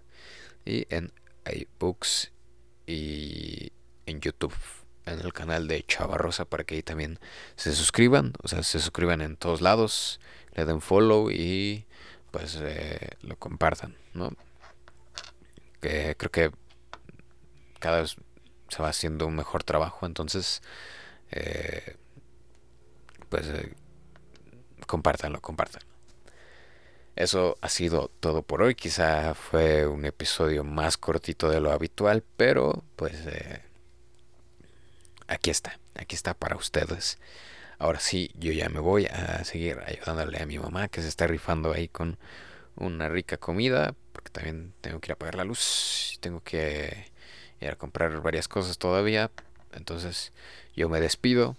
y 0.66 0.86
en 0.94 1.12
iBooks 1.46 2.32
y 2.88 3.72
en 4.06 4.22
YouTube 4.22 4.54
en 5.08 5.20
el 5.20 5.34
canal 5.34 5.68
de 5.68 5.84
Chava 5.84 6.18
para 6.50 6.64
que 6.64 6.76
ahí 6.76 6.84
también 6.84 7.20
se 7.56 7.74
suscriban, 7.74 8.34
o 8.44 8.48
sea, 8.48 8.64
se 8.64 8.80
suscriban 8.80 9.22
en 9.22 9.38
todos 9.38 9.62
lados, 9.62 10.20
le 10.54 10.66
den 10.66 10.82
follow 10.82 11.32
y 11.32 11.86
pues 12.32 12.58
eh, 12.62 13.12
lo 13.22 13.38
compartan, 13.38 13.96
¿no? 14.14 14.32
Que 15.82 16.16
creo 16.18 16.32
que 16.32 16.52
cada 17.80 18.02
vez 18.02 18.18
se 18.70 18.82
va 18.82 18.90
haciendo 18.90 19.28
un 19.28 19.36
mejor 19.36 19.64
trabajo, 19.64 20.06
entonces 20.06 20.62
eh, 21.32 21.96
pues 23.30 23.48
eh, 23.48 23.74
compártanlo, 24.86 25.42
compártanlo. 25.42 25.87
Eso 27.18 27.58
ha 27.62 27.70
sido 27.70 28.12
todo 28.20 28.44
por 28.44 28.62
hoy. 28.62 28.76
Quizá 28.76 29.34
fue 29.34 29.88
un 29.88 30.06
episodio 30.06 30.64
más 30.64 30.98
cortito 30.98 31.50
de 31.50 31.60
lo 31.60 31.72
habitual, 31.72 32.24
pero 32.38 32.84
pues 32.96 33.16
eh, 33.26 33.64
aquí 35.28 35.50
está, 35.50 35.80
aquí 35.96 36.16
está 36.16 36.36
para 36.36 36.56
ustedes. 36.56 37.18
Ahora 37.80 38.00
sí, 38.00 38.30
yo 38.36 38.52
ya 38.52 38.70
me 38.70 38.80
voy 38.80 39.08
a 39.08 39.44
seguir 39.46 39.80
ayudándole 39.84 40.40
a 40.40 40.46
mi 40.46 40.60
mamá 40.60 40.90
que 40.90 41.02
se 41.02 41.08
está 41.08 41.26
rifando 41.26 41.74
ahí 41.74 41.88
con 41.88 42.20
una 42.76 43.10
rica 43.10 43.38
comida, 43.38 43.96
porque 44.14 44.30
también 44.30 44.74
tengo 44.82 45.00
que 45.00 45.08
ir 45.08 45.14
a 45.14 45.18
pagar 45.18 45.36
la 45.36 45.44
luz, 45.44 46.20
tengo 46.22 46.42
que 46.44 47.12
ir 47.60 47.70
a 47.70 47.78
comprar 47.78 48.22
varias 48.22 48.48
cosas 48.48 48.78
todavía. 48.78 49.32
Entonces 49.74 50.34
yo 50.76 50.88
me 50.88 51.02
despido. 51.02 51.58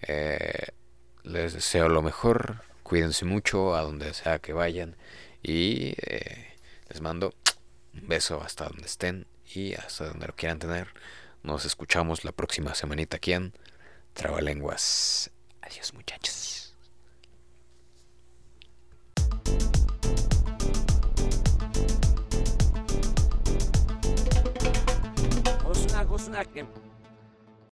Eh, 0.00 0.68
les 1.24 1.52
deseo 1.52 1.90
lo 1.90 2.00
mejor. 2.00 2.62
Cuídense 2.86 3.24
mucho 3.24 3.74
a 3.74 3.82
donde 3.82 4.14
sea 4.14 4.38
que 4.38 4.52
vayan. 4.52 4.96
Y 5.42 5.94
eh, 6.06 6.54
les 6.88 7.00
mando 7.00 7.34
un 7.92 8.06
beso 8.06 8.40
hasta 8.40 8.66
donde 8.66 8.86
estén 8.86 9.26
y 9.52 9.74
hasta 9.74 10.06
donde 10.06 10.28
lo 10.28 10.36
quieran 10.36 10.60
tener. 10.60 10.94
Nos 11.42 11.64
escuchamos 11.64 12.24
la 12.24 12.30
próxima 12.30 12.76
semanita 12.76 13.16
aquí 13.16 13.32
en 13.32 13.52
Trabalenguas. 14.12 15.32
Adiós 15.62 15.94
muchachos. 15.94 16.76
Osna, 26.08 26.44
que 26.44 26.64